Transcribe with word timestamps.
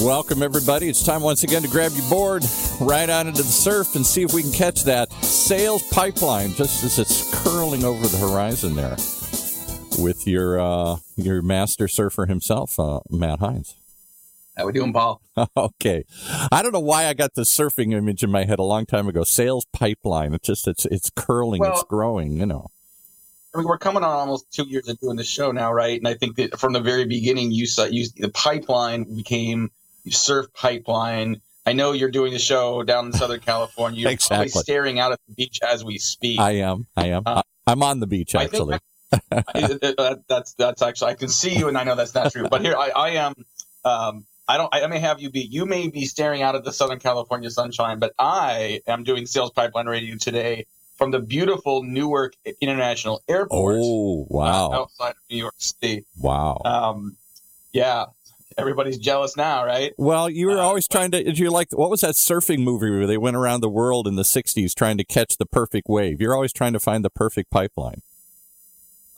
Welcome, 0.00 0.42
everybody. 0.42 0.90
It's 0.90 1.02
time 1.02 1.22
once 1.22 1.42
again 1.42 1.62
to 1.62 1.68
grab 1.68 1.92
your 1.94 2.08
board, 2.10 2.44
ride 2.80 3.08
out 3.08 3.26
into 3.26 3.42
the 3.42 3.48
surf, 3.48 3.94
and 3.96 4.04
see 4.04 4.22
if 4.22 4.34
we 4.34 4.42
can 4.42 4.52
catch 4.52 4.84
that 4.84 5.10
sales 5.24 5.82
pipeline 5.90 6.52
just 6.52 6.84
as 6.84 6.98
it's 6.98 7.34
curling 7.42 7.82
over 7.82 8.06
the 8.06 8.18
horizon 8.18 8.76
there 8.76 8.96
with 9.98 10.26
your 10.26 10.60
uh, 10.60 10.96
your 11.16 11.40
master 11.40 11.88
surfer 11.88 12.26
himself, 12.26 12.78
uh, 12.78 13.00
Matt 13.08 13.38
Heinz. 13.40 13.76
How 14.54 14.66
we 14.66 14.72
doing, 14.72 14.92
Paul? 14.92 15.22
okay, 15.56 16.04
I 16.52 16.62
don't 16.62 16.72
know 16.72 16.80
why 16.80 17.06
I 17.06 17.14
got 17.14 17.34
the 17.34 17.42
surfing 17.42 17.94
image 17.94 18.22
in 18.22 18.30
my 18.30 18.44
head 18.44 18.58
a 18.58 18.64
long 18.64 18.84
time 18.84 19.08
ago. 19.08 19.24
Sales 19.24 19.64
pipeline. 19.72 20.34
It's 20.34 20.46
just 20.46 20.68
it's 20.68 20.84
it's 20.84 21.08
curling, 21.08 21.60
well, 21.60 21.72
it's 21.72 21.84
growing. 21.84 22.36
You 22.36 22.44
know. 22.46 22.66
I 23.54 23.58
mean, 23.58 23.66
we're 23.66 23.78
coming 23.78 24.04
on 24.04 24.10
almost 24.10 24.52
two 24.52 24.64
years 24.68 24.88
of 24.88 25.00
doing 25.00 25.16
the 25.16 25.24
show 25.24 25.52
now, 25.52 25.72
right? 25.72 25.98
And 25.98 26.06
I 26.06 26.12
think 26.12 26.36
that 26.36 26.60
from 26.60 26.74
the 26.74 26.80
very 26.80 27.06
beginning, 27.06 27.50
you 27.50 27.66
saw 27.66 27.84
you, 27.84 28.06
the 28.18 28.28
pipeline 28.28 29.04
became 29.16 29.70
surf 30.10 30.46
pipeline. 30.54 31.40
I 31.64 31.72
know 31.72 31.92
you're 31.92 32.10
doing 32.10 32.32
the 32.32 32.38
show 32.38 32.82
down 32.84 33.06
in 33.06 33.12
Southern 33.12 33.40
California. 33.40 34.02
You're 34.02 34.12
exactly. 34.12 34.48
staring 34.48 35.00
out 35.00 35.12
at 35.12 35.20
the 35.26 35.34
beach 35.34 35.60
as 35.62 35.84
we 35.84 35.98
speak. 35.98 36.38
I 36.38 36.52
am. 36.52 36.86
I 36.96 37.08
am. 37.08 37.22
Uh, 37.26 37.42
I'm 37.66 37.82
on 37.82 38.00
the 38.00 38.06
beach 38.06 38.34
actually. 38.34 38.78
that, 39.10 40.22
that's 40.28 40.54
that's 40.54 40.82
actually 40.82 41.12
I 41.12 41.14
can 41.14 41.28
see 41.28 41.56
you, 41.56 41.68
and 41.68 41.76
I 41.76 41.84
know 41.84 41.94
that's 41.94 42.14
not 42.14 42.32
true. 42.32 42.48
But 42.48 42.60
here 42.62 42.76
I, 42.76 42.90
I 42.90 43.08
am. 43.10 43.34
Um, 43.84 44.26
I 44.48 44.56
don't. 44.56 44.72
I 44.72 44.86
may 44.86 45.00
have 45.00 45.20
you 45.20 45.30
be. 45.30 45.40
You 45.40 45.66
may 45.66 45.88
be 45.88 46.04
staring 46.04 46.42
out 46.42 46.54
at 46.54 46.64
the 46.64 46.72
Southern 46.72 46.98
California 47.00 47.50
sunshine, 47.50 47.98
but 47.98 48.12
I 48.18 48.80
am 48.86 49.02
doing 49.02 49.26
sales 49.26 49.50
pipeline 49.50 49.86
radio 49.86 50.16
today 50.16 50.66
from 50.96 51.10
the 51.10 51.20
beautiful 51.20 51.82
Newark 51.82 52.34
International 52.60 53.22
Airport. 53.28 53.76
Oh 53.80 54.26
wow! 54.28 54.70
Uh, 54.70 54.74
outside 54.82 55.10
of 55.10 55.16
New 55.30 55.38
York 55.38 55.54
City. 55.58 56.04
Wow. 56.18 56.62
Um, 56.64 57.16
yeah, 57.72 58.06
everybody's 58.58 58.98
jealous 58.98 59.36
now, 59.36 59.64
right? 59.64 59.92
Well, 59.96 60.28
you 60.30 60.46
were 60.46 60.58
uh, 60.58 60.62
always 60.62 60.88
trying 60.88 61.10
to. 61.12 61.22
Did 61.22 61.38
you 61.38 61.50
like 61.50 61.68
what 61.72 61.90
was 61.90 62.00
that 62.00 62.14
surfing 62.14 62.62
movie 62.62 62.90
where 62.90 63.06
they 63.06 63.18
went 63.18 63.36
around 63.36 63.60
the 63.60 63.68
world 63.68 64.06
in 64.06 64.16
the 64.16 64.22
'60s 64.22 64.74
trying 64.74 64.98
to 64.98 65.04
catch 65.04 65.36
the 65.36 65.46
perfect 65.46 65.88
wave? 65.88 66.20
You're 66.20 66.34
always 66.34 66.52
trying 66.52 66.72
to 66.72 66.80
find 66.80 67.04
the 67.04 67.10
perfect 67.10 67.50
pipeline. 67.50 68.02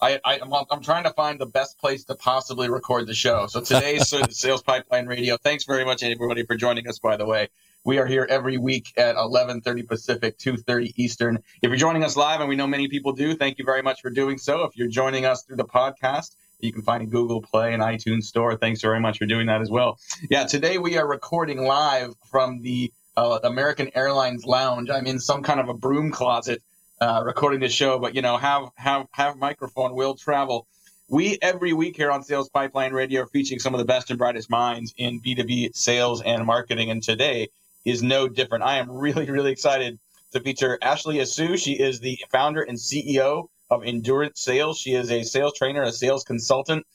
I, 0.00 0.20
I 0.24 0.36
am 0.36 0.52
I'm, 0.52 0.64
I'm 0.70 0.82
trying 0.82 1.04
to 1.04 1.10
find 1.10 1.40
the 1.40 1.46
best 1.46 1.78
place 1.78 2.04
to 2.04 2.14
possibly 2.14 2.68
record 2.68 3.06
the 3.06 3.14
show. 3.14 3.46
So 3.48 3.60
today's 3.60 4.12
Sales 4.30 4.62
Pipeline 4.62 5.06
Radio. 5.06 5.36
Thanks 5.36 5.64
very 5.64 5.84
much, 5.84 6.02
everybody, 6.02 6.44
for 6.44 6.56
joining 6.56 6.86
us. 6.88 6.98
By 6.98 7.16
the 7.16 7.26
way, 7.26 7.48
we 7.84 7.98
are 7.98 8.06
here 8.06 8.26
every 8.28 8.58
week 8.58 8.92
at 8.96 9.16
11:30 9.16 9.88
Pacific, 9.88 10.38
2:30 10.38 10.92
Eastern. 10.96 11.36
If 11.62 11.70
you're 11.70 11.76
joining 11.76 12.04
us 12.04 12.16
live, 12.16 12.40
and 12.40 12.48
we 12.48 12.56
know 12.56 12.66
many 12.66 12.88
people 12.88 13.12
do, 13.12 13.34
thank 13.34 13.58
you 13.58 13.64
very 13.64 13.82
much 13.82 14.00
for 14.00 14.10
doing 14.10 14.38
so. 14.38 14.64
If 14.64 14.76
you're 14.76 14.88
joining 14.88 15.24
us 15.24 15.42
through 15.42 15.56
the 15.56 15.64
podcast, 15.64 16.36
you 16.60 16.72
can 16.72 16.82
find 16.82 17.02
in 17.02 17.10
Google 17.10 17.40
Play 17.40 17.72
and 17.72 17.82
iTunes 17.82 18.24
Store. 18.24 18.56
Thanks 18.56 18.80
very 18.80 19.00
much 19.00 19.18
for 19.18 19.26
doing 19.26 19.46
that 19.46 19.60
as 19.60 19.70
well. 19.70 19.98
Yeah, 20.30 20.44
today 20.44 20.78
we 20.78 20.96
are 20.96 21.06
recording 21.06 21.62
live 21.62 22.14
from 22.30 22.62
the 22.62 22.92
uh, 23.16 23.38
American 23.44 23.90
Airlines 23.94 24.44
Lounge. 24.44 24.90
I'm 24.90 25.06
in 25.06 25.20
some 25.20 25.42
kind 25.42 25.60
of 25.60 25.68
a 25.68 25.74
broom 25.74 26.10
closet 26.10 26.62
uh, 27.00 27.22
recording 27.24 27.60
the 27.60 27.68
show, 27.68 27.98
but 27.98 28.14
you 28.14 28.22
know, 28.22 28.36
have 28.36 28.70
have 28.76 29.06
have 29.12 29.36
microphone 29.36 29.94
will 29.94 30.14
travel. 30.14 30.66
We 31.08 31.38
every 31.40 31.72
week 31.72 31.96
here 31.96 32.10
on 32.10 32.22
Sales 32.22 32.48
Pipeline 32.48 32.92
Radio 32.92 33.22
are 33.22 33.26
featuring 33.26 33.60
some 33.60 33.74
of 33.74 33.78
the 33.78 33.86
best 33.86 34.10
and 34.10 34.18
brightest 34.18 34.50
minds 34.50 34.92
in 34.96 35.22
B2B 35.22 35.74
sales 35.76 36.22
and 36.22 36.44
marketing, 36.44 36.90
and 36.90 37.02
today 37.02 37.48
is 37.84 38.02
no 38.02 38.28
different. 38.28 38.64
I 38.64 38.78
am 38.78 38.90
really 38.90 39.30
really 39.30 39.52
excited 39.52 39.98
to 40.32 40.40
feature 40.40 40.76
Ashley 40.82 41.16
Asu. 41.16 41.56
She 41.56 41.72
is 41.72 42.00
the 42.00 42.18
founder 42.30 42.62
and 42.62 42.76
CEO 42.76 43.48
of 43.70 43.84
Endurance 43.84 44.40
Sales. 44.40 44.78
She 44.78 44.94
is 44.94 45.10
a 45.10 45.22
sales 45.22 45.54
trainer, 45.54 45.82
a 45.82 45.92
sales 45.92 46.24
consultant, 46.24 46.86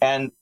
and 0.00 0.32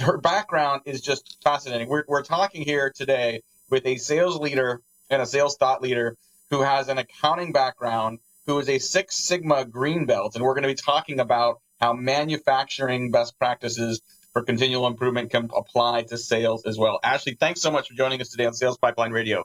her 0.00 0.18
background 0.18 0.82
is 0.84 1.00
just 1.00 1.38
fascinating. 1.42 1.88
We're, 1.88 2.04
we're 2.06 2.22
talking 2.22 2.62
here 2.62 2.92
today 2.94 3.42
with 3.70 3.86
a 3.86 3.96
sales 3.96 4.38
leader 4.38 4.80
and 5.10 5.22
a 5.22 5.26
sales 5.26 5.56
thought 5.56 5.82
leader 5.82 6.16
who 6.50 6.62
has 6.62 6.88
an 6.88 6.98
accounting 6.98 7.52
background, 7.52 8.18
who 8.46 8.58
is 8.58 8.68
a 8.68 8.78
Six 8.78 9.16
Sigma 9.16 9.64
green 9.64 10.06
belt, 10.06 10.34
and 10.34 10.44
we're 10.44 10.54
going 10.54 10.62
to 10.62 10.68
be 10.68 10.74
talking 10.74 11.20
about 11.20 11.60
how 11.80 11.92
manufacturing 11.92 13.10
best 13.10 13.38
practices 13.38 14.00
for 14.32 14.42
continual 14.42 14.86
improvement 14.86 15.30
can 15.30 15.48
apply 15.54 16.02
to 16.02 16.16
sales 16.16 16.64
as 16.64 16.78
well. 16.78 17.00
Ashley, 17.02 17.34
thanks 17.34 17.60
so 17.60 17.70
much 17.70 17.88
for 17.88 17.94
joining 17.94 18.20
us 18.20 18.28
today 18.28 18.46
on 18.46 18.54
Sales 18.54 18.78
Pipeline 18.78 19.12
Radio. 19.12 19.44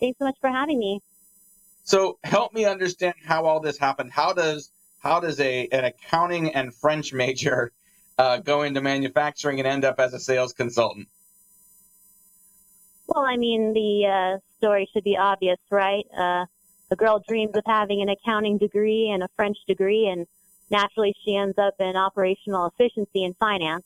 Thanks 0.00 0.18
so 0.18 0.24
much 0.24 0.36
for 0.40 0.50
having 0.50 0.78
me. 0.78 1.00
So 1.88 2.18
help 2.22 2.52
me 2.52 2.66
understand 2.66 3.14
how 3.24 3.46
all 3.46 3.60
this 3.60 3.78
happened. 3.78 4.12
How 4.12 4.34
does 4.34 4.70
how 4.98 5.20
does 5.20 5.40
a 5.40 5.68
an 5.68 5.86
accounting 5.86 6.54
and 6.54 6.74
French 6.74 7.14
major 7.14 7.72
uh, 8.18 8.36
go 8.36 8.60
into 8.60 8.82
manufacturing 8.82 9.58
and 9.58 9.66
end 9.66 9.86
up 9.86 9.98
as 9.98 10.12
a 10.12 10.20
sales 10.20 10.52
consultant? 10.52 11.08
Well, 13.06 13.24
I 13.24 13.38
mean, 13.38 13.72
the 13.72 14.06
uh, 14.06 14.38
story 14.58 14.86
should 14.92 15.02
be 15.02 15.16
obvious, 15.16 15.56
right? 15.70 16.04
Uh, 16.14 16.44
the 16.90 16.96
girl 16.96 17.24
dreams 17.26 17.52
of 17.54 17.62
having 17.64 18.02
an 18.02 18.10
accounting 18.10 18.58
degree 18.58 19.08
and 19.08 19.22
a 19.22 19.28
French 19.34 19.56
degree, 19.66 20.08
and 20.08 20.26
naturally 20.68 21.14
she 21.24 21.36
ends 21.36 21.56
up 21.56 21.72
in 21.80 21.96
operational 21.96 22.66
efficiency 22.66 23.24
and 23.24 23.34
finance. 23.38 23.84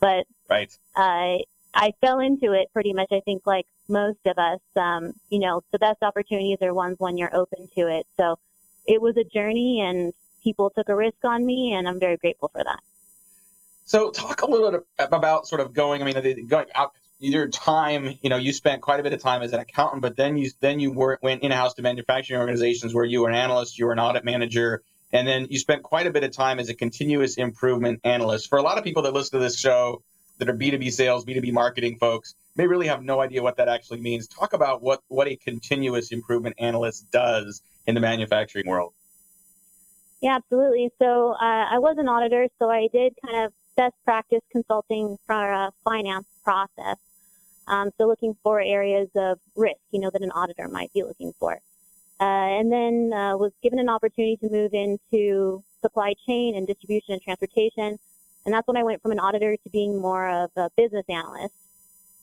But 0.00 0.26
right. 0.50 0.76
Uh, 0.96 1.38
I 1.72 1.92
fell 2.00 2.18
into 2.18 2.52
it 2.52 2.66
pretty 2.72 2.92
much, 2.92 3.12
I 3.12 3.20
think, 3.20 3.46
like 3.46 3.66
most 3.88 4.18
of 4.26 4.38
us. 4.38 4.60
Um, 4.76 5.12
you 5.30 5.38
know, 5.38 5.62
the 5.72 5.78
best 5.78 6.02
opportunities 6.02 6.58
are 6.62 6.74
ones 6.74 6.96
when 6.98 7.16
you're 7.16 7.34
open 7.34 7.68
to 7.76 7.88
it. 7.88 8.06
So 8.16 8.38
it 8.86 9.00
was 9.00 9.16
a 9.16 9.24
journey 9.24 9.80
and 9.80 10.12
people 10.42 10.70
took 10.70 10.88
a 10.88 10.96
risk 10.96 11.24
on 11.24 11.44
me 11.44 11.72
and 11.72 11.88
I'm 11.88 12.00
very 12.00 12.16
grateful 12.16 12.48
for 12.48 12.64
that. 12.64 12.80
So 13.84 14.10
talk 14.10 14.42
a 14.42 14.46
little 14.46 14.70
bit 14.70 14.84
about 14.98 15.46
sort 15.46 15.60
of 15.60 15.72
going, 15.72 16.02
I 16.02 16.04
mean, 16.04 16.46
going 16.46 16.66
out 16.74 16.92
your 17.18 17.48
time, 17.48 18.18
you 18.22 18.30
know, 18.30 18.36
you 18.36 18.52
spent 18.52 18.82
quite 18.82 18.98
a 18.98 19.02
bit 19.02 19.12
of 19.12 19.20
time 19.20 19.42
as 19.42 19.52
an 19.52 19.60
accountant, 19.60 20.02
but 20.02 20.16
then 20.16 20.36
you, 20.36 20.50
then 20.60 20.80
you 20.80 20.92
were, 20.92 21.18
went 21.22 21.42
in-house 21.42 21.74
to 21.74 21.82
manufacturing 21.82 22.40
organizations 22.40 22.94
where 22.94 23.04
you 23.04 23.22
were 23.22 23.28
an 23.28 23.34
analyst, 23.34 23.78
you 23.78 23.86
were 23.86 23.92
an 23.92 24.00
audit 24.00 24.24
manager, 24.24 24.82
and 25.12 25.28
then 25.28 25.46
you 25.50 25.58
spent 25.58 25.82
quite 25.82 26.06
a 26.06 26.10
bit 26.10 26.24
of 26.24 26.32
time 26.32 26.58
as 26.58 26.68
a 26.68 26.74
continuous 26.74 27.36
improvement 27.36 28.00
analyst. 28.02 28.48
For 28.48 28.58
a 28.58 28.62
lot 28.62 28.78
of 28.78 28.84
people 28.84 29.02
that 29.02 29.12
listen 29.12 29.38
to 29.38 29.44
this 29.44 29.58
show, 29.58 30.02
that 30.38 30.48
are 30.48 30.54
B2B 30.54 30.92
sales, 30.92 31.24
B2B 31.24 31.52
marketing 31.52 31.98
folks 31.98 32.34
may 32.56 32.66
really 32.66 32.86
have 32.86 33.02
no 33.02 33.20
idea 33.20 33.42
what 33.42 33.56
that 33.56 33.68
actually 33.68 34.00
means. 34.00 34.28
Talk 34.28 34.52
about 34.52 34.82
what, 34.82 35.02
what 35.08 35.28
a 35.28 35.36
continuous 35.36 36.12
improvement 36.12 36.56
analyst 36.58 37.10
does 37.10 37.62
in 37.86 37.94
the 37.94 38.00
manufacturing 38.00 38.66
world. 38.66 38.92
Yeah, 40.20 40.36
absolutely. 40.36 40.90
So 41.00 41.32
uh, 41.32 41.66
I 41.70 41.78
was 41.78 41.96
an 41.98 42.08
auditor, 42.08 42.46
so 42.58 42.70
I 42.70 42.88
did 42.92 43.14
kind 43.24 43.44
of 43.44 43.52
best 43.76 43.94
practice 44.04 44.42
consulting 44.52 45.16
for 45.26 45.52
a 45.52 45.72
finance 45.84 46.26
process. 46.44 46.96
Um, 47.66 47.90
so 47.98 48.06
looking 48.06 48.36
for 48.42 48.60
areas 48.60 49.08
of 49.16 49.38
risk, 49.56 49.80
you 49.90 50.00
know, 50.00 50.10
that 50.10 50.22
an 50.22 50.30
auditor 50.32 50.68
might 50.68 50.92
be 50.92 51.02
looking 51.02 51.32
for. 51.38 51.60
Uh, 52.20 52.24
and 52.24 52.70
then 52.70 53.12
uh, 53.12 53.36
was 53.36 53.52
given 53.62 53.78
an 53.78 53.88
opportunity 53.88 54.36
to 54.36 54.48
move 54.48 54.74
into 54.74 55.64
supply 55.80 56.14
chain 56.26 56.54
and 56.56 56.66
distribution 56.66 57.14
and 57.14 57.22
transportation. 57.22 57.98
And 58.44 58.54
that's 58.54 58.66
when 58.66 58.76
I 58.76 58.82
went 58.82 59.02
from 59.02 59.12
an 59.12 59.20
auditor 59.20 59.56
to 59.56 59.70
being 59.70 60.00
more 60.00 60.28
of 60.28 60.50
a 60.56 60.70
business 60.76 61.04
analyst. 61.08 61.54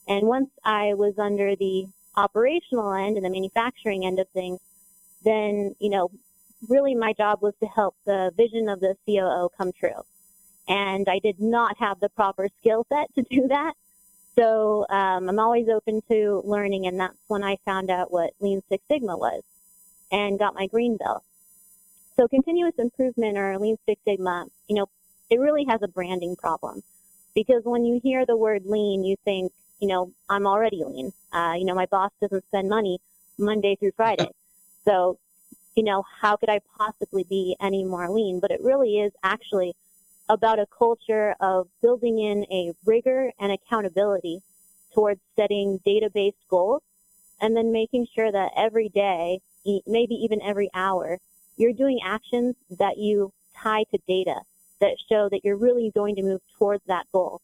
And 0.06 0.26
once 0.26 0.50
I 0.64 0.94
was 0.94 1.14
under 1.18 1.56
the 1.56 1.86
operational 2.16 2.92
end 2.92 3.16
and 3.16 3.24
the 3.24 3.30
manufacturing 3.30 4.04
end 4.04 4.18
of 4.18 4.28
things, 4.30 4.60
then, 5.24 5.74
you 5.78 5.90
know, 5.90 6.10
really 6.68 6.94
my 6.94 7.12
job 7.12 7.40
was 7.42 7.54
to 7.60 7.66
help 7.66 7.94
the 8.04 8.32
vision 8.36 8.68
of 8.68 8.80
the 8.80 8.96
COO 9.06 9.48
come 9.56 9.72
true. 9.72 10.02
And 10.68 11.08
I 11.08 11.18
did 11.18 11.40
not 11.40 11.76
have 11.78 12.00
the 12.00 12.08
proper 12.10 12.48
skill 12.60 12.86
set 12.88 13.14
to 13.14 13.22
do 13.22 13.48
that. 13.48 13.74
So 14.36 14.86
um, 14.88 15.28
I'm 15.28 15.38
always 15.38 15.68
open 15.68 16.00
to 16.08 16.42
learning, 16.44 16.86
and 16.86 17.00
that's 17.00 17.18
when 17.26 17.42
I 17.42 17.56
found 17.64 17.90
out 17.90 18.12
what 18.12 18.30
Lean 18.40 18.62
Six 18.68 18.82
Sigma 18.90 19.16
was 19.16 19.42
and 20.12 20.38
got 20.38 20.54
my 20.54 20.66
green 20.66 20.96
belt. 20.96 21.24
So 22.16 22.28
continuous 22.28 22.74
improvement 22.78 23.36
or 23.38 23.58
Lean 23.58 23.76
Six 23.86 24.00
Sigma, 24.06 24.46
you 24.68 24.76
know, 24.76 24.86
it 25.30 25.38
really 25.38 25.64
has 25.68 25.80
a 25.82 25.88
branding 25.88 26.36
problem 26.36 26.82
because 27.34 27.62
when 27.64 27.84
you 27.84 28.00
hear 28.02 28.26
the 28.26 28.36
word 28.36 28.62
lean, 28.66 29.04
you 29.04 29.16
think, 29.24 29.52
you 29.78 29.88
know, 29.88 30.12
I'm 30.28 30.46
already 30.46 30.82
lean. 30.84 31.12
Uh, 31.32 31.54
you 31.56 31.64
know, 31.64 31.74
my 31.74 31.86
boss 31.86 32.10
doesn't 32.20 32.44
spend 32.48 32.68
money 32.68 32.98
Monday 33.38 33.76
through 33.76 33.92
Friday. 33.96 34.28
So, 34.86 35.18
you 35.76 35.84
know, 35.84 36.02
how 36.22 36.36
could 36.36 36.48
I 36.48 36.58
possibly 36.78 37.26
be 37.28 37.54
any 37.60 37.84
more 37.84 38.08
lean? 38.08 38.40
But 38.40 38.50
it 38.50 38.60
really 38.62 38.98
is 38.98 39.12
actually 39.22 39.74
about 40.30 40.58
a 40.58 40.64
culture 40.66 41.34
of 41.38 41.68
building 41.82 42.18
in 42.18 42.46
a 42.50 42.72
rigor 42.86 43.30
and 43.38 43.52
accountability 43.52 44.40
towards 44.94 45.20
setting 45.36 45.78
data-based 45.84 46.48
goals 46.48 46.80
and 47.42 47.54
then 47.54 47.72
making 47.72 48.06
sure 48.14 48.32
that 48.32 48.52
every 48.56 48.88
day, 48.88 49.40
maybe 49.86 50.14
even 50.14 50.40
every 50.40 50.70
hour, 50.72 51.18
you're 51.58 51.74
doing 51.74 52.00
actions 52.02 52.54
that 52.78 52.96
you 52.96 53.30
tie 53.54 53.84
to 53.92 53.98
data 54.08 54.40
that 54.80 54.96
show 55.10 55.28
that 55.28 55.44
you're 55.44 55.56
really 55.56 55.90
going 55.94 56.16
to 56.16 56.22
move 56.22 56.40
towards 56.58 56.82
that 56.86 57.06
goal. 57.12 57.40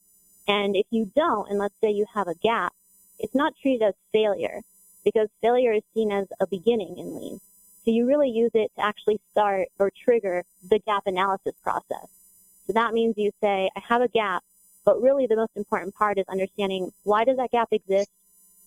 And 0.49 0.77
if 0.77 0.87
you 0.91 1.11
don't, 1.15 1.51
and 1.51 1.59
let's 1.59 1.75
say 1.81 1.91
you 1.91 2.07
have 2.15 2.29
a 2.29 2.35
gap, 2.35 2.73
it's 3.19 3.35
not 3.35 3.55
treated 3.61 3.85
as 3.85 3.95
failure 4.13 4.61
because 5.05 5.29
failure 5.41 5.73
is 5.73 5.83
seen 5.95 6.13
as 6.13 6.27
a 6.41 6.47
beginning 6.47 6.97
in 6.99 7.17
lean. 7.19 7.41
So 7.85 7.93
you 7.93 8.07
really 8.07 8.31
use 8.31 8.51
it 8.55 8.71
to 8.77 8.85
actually 8.85 9.21
start 9.31 9.69
or 9.79 9.91
trigger 10.05 10.45
the 10.69 10.81
gap 10.81 11.05
analysis 11.07 11.55
process. 11.63 12.09
So 12.67 12.73
that 12.73 12.93
means 12.93 13.15
you 13.17 13.31
say, 13.41 13.71
I 13.77 13.81
have 13.81 14.03
a 14.03 14.09
gap. 14.09 14.43
But 14.85 15.01
really 15.01 15.27
the 15.27 15.37
most 15.37 15.53
important 15.57 15.95
part 15.95 16.19
is 16.19 16.25
understanding 16.29 16.93
why 17.05 17.25
does 17.25 17.37
that 17.39 17.51
gap 17.51 17.69
exist 17.73 18.11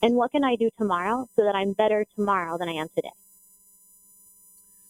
and 0.01 0.15
what 0.15 0.31
can 0.31 0.43
I 0.43 0.55
do 0.55 0.69
tomorrow 0.77 1.27
so 1.35 1.43
that 1.43 1.55
I'm 1.55 1.73
better 1.73 2.05
tomorrow 2.15 2.57
than 2.57 2.69
I 2.69 2.73
am 2.73 2.87
today. 2.93 3.11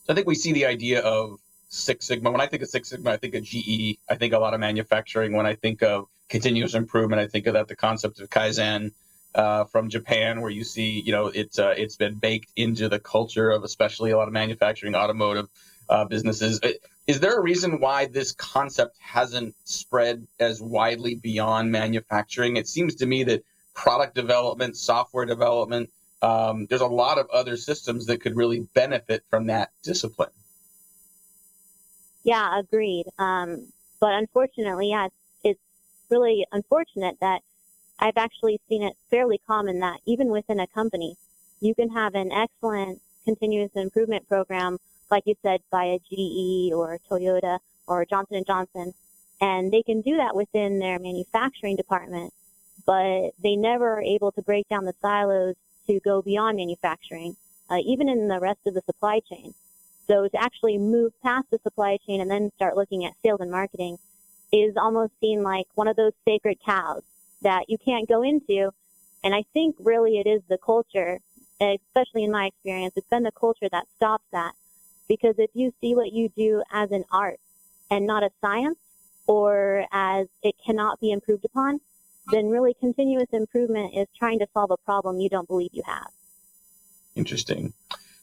So 0.05 0.13
I 0.13 0.15
think 0.15 0.27
we 0.27 0.35
see 0.35 0.53
the 0.53 0.65
idea 0.65 1.01
of 1.01 1.39
Six 1.69 2.07
Sigma. 2.07 2.31
When 2.31 2.41
I 2.41 2.47
think 2.47 2.63
of 2.63 2.69
Six 2.69 2.89
Sigma, 2.89 3.11
I 3.11 3.17
think 3.17 3.35
of 3.35 3.43
GE. 3.43 3.97
I 4.09 4.15
think 4.15 4.33
a 4.33 4.39
lot 4.39 4.53
of 4.53 4.59
manufacturing. 4.59 5.33
When 5.33 5.45
I 5.45 5.55
think 5.55 5.81
of 5.81 6.07
continuous 6.27 6.73
improvement, 6.73 7.21
I 7.21 7.27
think 7.27 7.47
of 7.47 7.53
that 7.53 7.67
the 7.67 7.75
concept 7.75 8.19
of 8.19 8.29
Kaizen 8.29 8.91
uh, 9.35 9.65
from 9.65 9.89
Japan, 9.89 10.41
where 10.41 10.51
you 10.51 10.63
see, 10.63 10.99
you 10.99 11.11
know, 11.11 11.27
it's 11.27 11.59
uh, 11.59 11.73
it's 11.77 11.95
been 11.95 12.15
baked 12.15 12.51
into 12.55 12.89
the 12.89 12.99
culture 12.99 13.51
of 13.51 13.63
especially 13.63 14.11
a 14.11 14.17
lot 14.17 14.27
of 14.27 14.33
manufacturing, 14.33 14.95
automotive 14.95 15.47
uh, 15.89 16.05
businesses. 16.05 16.59
Is 17.07 17.19
there 17.19 17.37
a 17.37 17.41
reason 17.41 17.79
why 17.79 18.05
this 18.05 18.31
concept 18.33 18.97
hasn't 18.99 19.55
spread 19.63 20.27
as 20.39 20.61
widely 20.61 21.15
beyond 21.15 21.71
manufacturing? 21.71 22.57
It 22.57 22.67
seems 22.67 22.95
to 22.95 23.05
me 23.05 23.23
that 23.23 23.43
product 23.73 24.13
development, 24.13 24.75
software 24.77 25.25
development, 25.25 25.89
um, 26.21 26.67
there's 26.69 26.81
a 26.81 26.87
lot 26.87 27.17
of 27.17 27.29
other 27.29 27.57
systems 27.57 28.05
that 28.07 28.21
could 28.21 28.35
really 28.35 28.67
benefit 28.73 29.23
from 29.29 29.47
that 29.47 29.71
discipline. 29.83 30.29
Yeah, 32.23 32.59
agreed. 32.59 33.05
Um, 33.17 33.67
but 33.99 34.13
unfortunately, 34.13 34.89
yeah, 34.89 35.05
it's, 35.05 35.15
it's 35.43 35.59
really 36.09 36.45
unfortunate 36.51 37.17
that 37.21 37.41
I've 37.99 38.17
actually 38.17 38.59
seen 38.69 38.83
it 38.83 38.93
fairly 39.09 39.39
common 39.45 39.79
that 39.79 39.99
even 40.05 40.29
within 40.29 40.59
a 40.59 40.67
company, 40.67 41.17
you 41.59 41.75
can 41.75 41.89
have 41.89 42.15
an 42.15 42.31
excellent 42.31 43.01
continuous 43.25 43.71
improvement 43.75 44.27
program, 44.27 44.77
like 45.11 45.23
you 45.25 45.35
said, 45.41 45.61
by 45.71 45.85
a 45.85 45.99
GE 45.99 46.73
or 46.73 46.99
Toyota 47.09 47.59
or 47.87 48.05
Johnson 48.05 48.37
and 48.37 48.45
Johnson, 48.45 48.93
and 49.41 49.71
they 49.71 49.83
can 49.83 50.01
do 50.01 50.17
that 50.17 50.35
within 50.35 50.79
their 50.79 50.99
manufacturing 50.99 51.75
department, 51.75 52.33
but 52.85 53.31
they 53.41 53.55
never 53.55 53.95
are 53.95 54.01
able 54.01 54.31
to 54.33 54.41
break 54.41 54.67
down 54.69 54.85
the 54.85 54.93
silos 55.01 55.55
to 55.87 55.99
go 56.01 56.21
beyond 56.21 56.57
manufacturing, 56.57 57.35
uh, 57.69 57.77
even 57.85 58.07
in 58.07 58.27
the 58.27 58.39
rest 58.39 58.59
of 58.65 58.73
the 58.73 58.81
supply 58.85 59.19
chain. 59.19 59.53
So 60.09 60.27
to 60.27 60.41
actually 60.41 60.79
move 60.79 61.13
past 61.21 61.51
the 61.51 61.59
supply 61.61 61.97
chain 62.05 62.19
and 62.19 62.31
then 62.31 62.51
start 62.55 62.75
looking 62.75 63.05
at 63.05 63.13
sales 63.23 63.41
and 63.41 63.51
marketing 63.51 63.97
is 64.51 64.75
almost 64.75 65.13
seen 65.21 65.43
like 65.43 65.67
one 65.75 65.87
of 65.87 65.95
those 65.95 66.13
sacred 66.25 66.57
cows 66.65 67.03
that 67.43 67.65
you 67.69 67.77
can't 67.77 68.09
go 68.09 68.23
into. 68.23 68.71
And 69.23 69.35
I 69.35 69.43
think 69.53 69.75
really 69.79 70.17
it 70.17 70.27
is 70.27 70.41
the 70.49 70.57
culture, 70.57 71.19
especially 71.61 72.23
in 72.23 72.31
my 72.31 72.47
experience, 72.47 72.93
it's 72.95 73.07
been 73.09 73.23
the 73.23 73.31
culture 73.31 73.69
that 73.71 73.85
stops 73.97 74.25
that. 74.31 74.53
Because 75.07 75.35
if 75.37 75.51
you 75.53 75.71
see 75.79 75.93
what 75.93 76.11
you 76.11 76.29
do 76.29 76.63
as 76.71 76.91
an 76.91 77.03
art 77.11 77.39
and 77.91 78.07
not 78.07 78.23
a 78.23 78.31
science 78.41 78.77
or 79.27 79.85
as 79.91 80.27
it 80.41 80.55
cannot 80.65 80.99
be 80.99 81.11
improved 81.11 81.45
upon, 81.45 81.79
then 82.31 82.49
really 82.49 82.73
continuous 82.79 83.29
improvement 83.31 83.93
is 83.95 84.07
trying 84.17 84.39
to 84.39 84.47
solve 84.53 84.71
a 84.71 84.77
problem 84.77 85.19
you 85.19 85.29
don't 85.29 85.47
believe 85.47 85.71
you 85.73 85.83
have. 85.85 86.09
Interesting. 87.15 87.73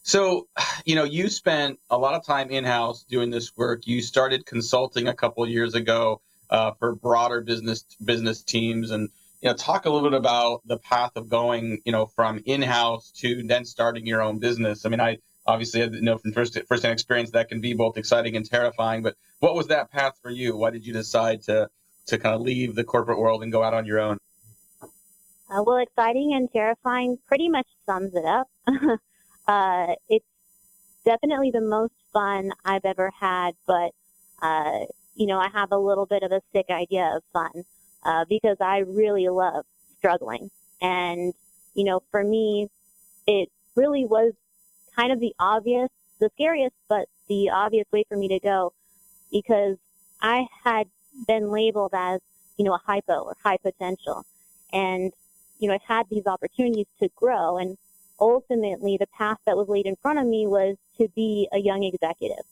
So, 0.07 0.47
you 0.85 0.95
know, 0.95 1.03
you 1.03 1.29
spent 1.29 1.81
a 1.91 1.99
lot 1.99 2.15
of 2.15 2.25
time 2.25 2.51
in 2.51 2.63
house 2.63 3.03
doing 3.03 3.31
this 3.31 3.57
work. 3.57 3.89
You 3.89 4.01
started 4.01 4.47
consulting 4.47 5.09
a 5.09 5.15
couple 5.15 5.45
years 5.49 5.75
ago 5.75 6.21
uh, 6.49 6.71
for 6.79 6.95
broader 6.95 7.41
business 7.41 7.85
business 8.05 8.41
teams, 8.45 8.93
and 8.93 9.09
you 9.41 9.51
know, 9.51 9.57
talk 9.57 9.85
a 9.85 9.91
little 9.91 10.09
bit 10.09 10.17
about 10.17 10.63
the 10.65 10.79
path 10.79 11.11
of 11.17 11.29
going, 11.29 11.83
you 11.85 11.91
know, 11.91 12.07
from 12.07 12.41
in 12.47 12.63
house 12.63 13.11
to 13.17 13.43
then 13.43 13.65
starting 13.65 14.07
your 14.07 14.23
own 14.23 14.39
business. 14.39 14.87
I 14.87 14.91
mean, 14.91 15.01
I 15.01 15.19
obviously 15.45 15.83
I 15.83 15.87
know 15.89 16.19
from 16.19 16.33
first 16.33 16.57
firsthand 16.69 16.93
experience 16.93 17.33
that 17.33 17.49
can 17.49 17.61
be 17.61 17.75
both 17.75 17.97
exciting 17.97 18.37
and 18.37 18.49
terrifying. 18.49 19.03
But 19.03 19.17
what 19.41 19.57
was 19.57 19.67
that 19.67 19.91
path 19.91 20.21
for 20.23 20.31
you? 20.31 20.57
Why 20.57 20.71
did 20.71 20.87
you 20.87 20.93
decide 20.93 21.43
to 21.45 21.69
to 22.07 22.19
kind 22.19 22.37
of 22.37 22.43
leave 22.43 22.77
the 22.77 22.85
corporate 22.85 23.19
world 23.19 23.43
and 23.43 23.51
go 23.51 23.65
out 23.65 23.75
on 23.75 23.85
your 23.87 23.99
own? 23.99 24.19
Uh, 25.51 25.65
well, 25.67 25.79
exciting 25.79 26.33
and 26.33 26.49
terrifying 26.53 27.19
pretty 27.27 27.49
much 27.49 27.67
sums 27.87 28.15
it 28.15 28.25
up. 28.25 28.49
uh, 29.47 29.95
it's 30.09 30.27
definitely 31.05 31.51
the 31.51 31.61
most 31.61 31.95
fun 32.13 32.53
I've 32.65 32.85
ever 32.85 33.11
had, 33.19 33.55
but, 33.67 33.93
uh, 34.43 34.81
you 35.15 35.27
know, 35.27 35.39
I 35.39 35.49
have 35.49 35.73
a 35.73 35.79
little 35.79 36.07
bit 36.07 36.23
of 36.23 36.33
a 36.33 36.43
sick 36.53 36.67
idea 36.71 37.13
of 37.17 37.23
fun, 37.33 37.65
uh, 38.05 38.25
because 38.29 38.57
I 38.61 38.79
really 38.79 39.29
love 39.29 39.65
struggling. 39.99 40.51
And, 40.81 41.33
you 41.75 41.85
know, 41.85 42.01
for 42.11 42.23
me, 42.23 42.69
it 43.27 43.51
really 43.75 44.05
was 44.05 44.33
kind 44.95 45.13
of 45.13 45.21
the 45.21 45.35
obvious, 45.39 45.89
the 46.21 46.31
scariest, 46.35 46.75
but 46.89 47.07
the 47.29 47.51
obvious 47.51 47.87
way 47.93 48.05
for 48.09 48.17
me 48.17 48.29
to 48.29 48.41
go 48.41 48.73
because 49.31 49.77
I 50.21 50.47
had 50.65 50.89
been 51.27 51.51
labeled 51.51 51.93
as, 51.95 52.21
you 52.57 52.65
know, 52.65 52.75
a 52.75 52.81
hypo 52.85 53.21
or 53.21 53.37
high 53.43 53.59
potential. 53.59 54.25
And, 54.73 55.13
you 55.59 55.69
know, 55.69 55.75
I've 55.75 55.83
had 55.83 56.07
these 56.11 56.27
opportunities 56.27 56.87
to 57.01 57.09
grow 57.17 57.59
and 57.59 57.77
ultimately 58.21 58.97
the 58.99 59.07
path 59.07 59.39
that 59.47 59.57
was 59.57 59.69
laid 59.69 59.87
in 59.87 59.97
front 59.97 60.19
of 60.19 60.27
me 60.27 60.47
was 60.47 60.77
to 60.99 61.09
be 61.15 61.49
a 61.53 61.59
young 61.59 61.85
executive. 61.85 62.45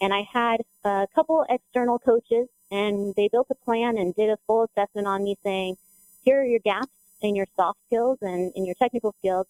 And 0.00 0.12
I 0.12 0.26
had 0.30 0.60
a 0.84 1.06
couple 1.14 1.44
external 1.48 1.98
coaches 1.98 2.48
and 2.70 3.14
they 3.16 3.28
built 3.28 3.46
a 3.50 3.54
plan 3.54 3.96
and 3.96 4.14
did 4.14 4.30
a 4.30 4.38
full 4.46 4.64
assessment 4.64 5.06
on 5.06 5.24
me 5.24 5.36
saying, 5.42 5.76
here 6.22 6.40
are 6.40 6.44
your 6.44 6.60
gaps 6.60 6.92
in 7.22 7.36
your 7.36 7.46
soft 7.56 7.78
skills 7.86 8.18
and 8.20 8.52
in 8.54 8.66
your 8.66 8.74
technical 8.74 9.14
skills. 9.18 9.46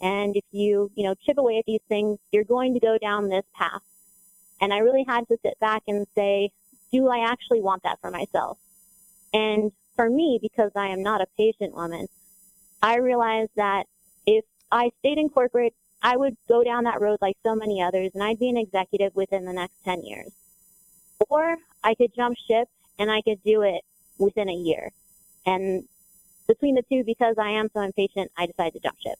And 0.00 0.36
if 0.36 0.44
you, 0.50 0.90
you 0.94 1.04
know, 1.04 1.14
chip 1.14 1.38
away 1.38 1.58
at 1.58 1.64
these 1.66 1.80
things, 1.88 2.18
you're 2.32 2.44
going 2.44 2.74
to 2.74 2.80
go 2.80 2.98
down 2.98 3.28
this 3.28 3.44
path. 3.54 3.82
And 4.60 4.72
I 4.72 4.78
really 4.78 5.04
had 5.06 5.26
to 5.28 5.38
sit 5.42 5.58
back 5.60 5.82
and 5.86 6.06
say, 6.14 6.50
do 6.92 7.08
I 7.08 7.30
actually 7.30 7.60
want 7.60 7.82
that 7.84 8.00
for 8.00 8.10
myself? 8.10 8.58
And 9.32 9.72
for 9.94 10.10
me, 10.10 10.38
because 10.40 10.72
I 10.76 10.88
am 10.88 11.02
not 11.02 11.20
a 11.20 11.26
patient 11.38 11.74
woman, 11.74 12.08
I 12.82 12.98
realized 12.98 13.52
that 13.56 13.86
if 14.26 14.44
I 14.70 14.90
stayed 15.00 15.18
in 15.18 15.28
corporate, 15.28 15.74
I 16.02 16.16
would 16.16 16.36
go 16.48 16.62
down 16.62 16.84
that 16.84 17.00
road 17.00 17.18
like 17.20 17.36
so 17.44 17.54
many 17.54 17.82
others 17.82 18.10
and 18.14 18.22
I'd 18.22 18.38
be 18.38 18.48
an 18.48 18.56
executive 18.56 19.14
within 19.14 19.44
the 19.44 19.52
next 19.52 19.74
10 19.84 20.04
years. 20.04 20.32
Or 21.28 21.56
I 21.82 21.94
could 21.94 22.14
jump 22.14 22.36
ship 22.48 22.68
and 22.98 23.10
I 23.10 23.22
could 23.22 23.42
do 23.44 23.62
it 23.62 23.82
within 24.18 24.48
a 24.48 24.54
year. 24.54 24.90
And 25.46 25.84
between 26.46 26.74
the 26.74 26.82
two, 26.82 27.04
because 27.04 27.36
I 27.38 27.50
am 27.50 27.68
so 27.72 27.80
impatient, 27.80 28.30
I 28.36 28.46
decided 28.46 28.74
to 28.74 28.80
jump 28.80 28.98
ship. 29.00 29.18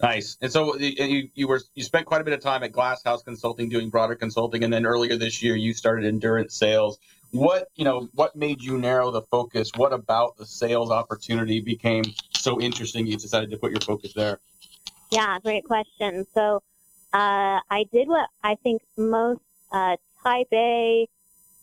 Nice. 0.00 0.36
And 0.40 0.50
so 0.50 0.76
you, 0.76 1.28
you 1.34 1.46
were 1.46 1.60
you 1.74 1.84
spent 1.84 2.06
quite 2.06 2.20
a 2.20 2.24
bit 2.24 2.34
of 2.34 2.40
time 2.40 2.64
at 2.64 2.72
Glass 2.72 3.04
House 3.04 3.22
Consulting 3.22 3.68
doing 3.68 3.88
broader 3.88 4.16
consulting, 4.16 4.64
and 4.64 4.72
then 4.72 4.84
earlier 4.84 5.16
this 5.16 5.42
year 5.42 5.54
you 5.54 5.72
started 5.72 6.04
endurance 6.04 6.56
sales. 6.56 6.98
What 7.30 7.68
you 7.76 7.84
know? 7.84 8.08
What 8.14 8.34
made 8.34 8.62
you 8.62 8.78
narrow 8.78 9.12
the 9.12 9.22
focus? 9.22 9.70
What 9.76 9.92
about 9.92 10.36
the 10.36 10.44
sales 10.44 10.90
opportunity 10.90 11.60
became 11.60 12.02
so 12.42 12.60
interesting? 12.60 13.06
You 13.06 13.16
decided 13.16 13.50
to 13.50 13.56
put 13.56 13.70
your 13.70 13.80
focus 13.80 14.12
there. 14.14 14.38
Yeah, 15.10 15.38
great 15.42 15.64
question. 15.64 16.26
So 16.34 16.62
uh, 17.12 17.60
I 17.70 17.84
did 17.92 18.08
what 18.08 18.28
I 18.42 18.56
think 18.62 18.82
most 18.96 19.40
uh, 19.70 19.96
Type 20.22 20.48
A 20.52 21.08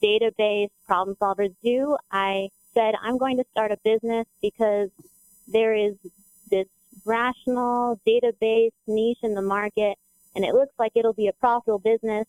database 0.03 0.69
problem 0.85 1.15
solvers 1.21 1.55
do. 1.63 1.97
I 2.11 2.49
said 2.73 2.95
I'm 3.01 3.17
going 3.17 3.37
to 3.37 3.45
start 3.51 3.71
a 3.71 3.77
business 3.83 4.25
because 4.41 4.89
there 5.47 5.73
is 5.73 5.95
this 6.49 6.67
rational 7.05 7.99
database 8.07 8.71
niche 8.87 9.19
in 9.23 9.33
the 9.33 9.41
market 9.41 9.97
and 10.35 10.45
it 10.45 10.53
looks 10.53 10.73
like 10.77 10.91
it'll 10.95 11.13
be 11.13 11.27
a 11.27 11.33
profitable 11.33 11.79
business 11.79 12.25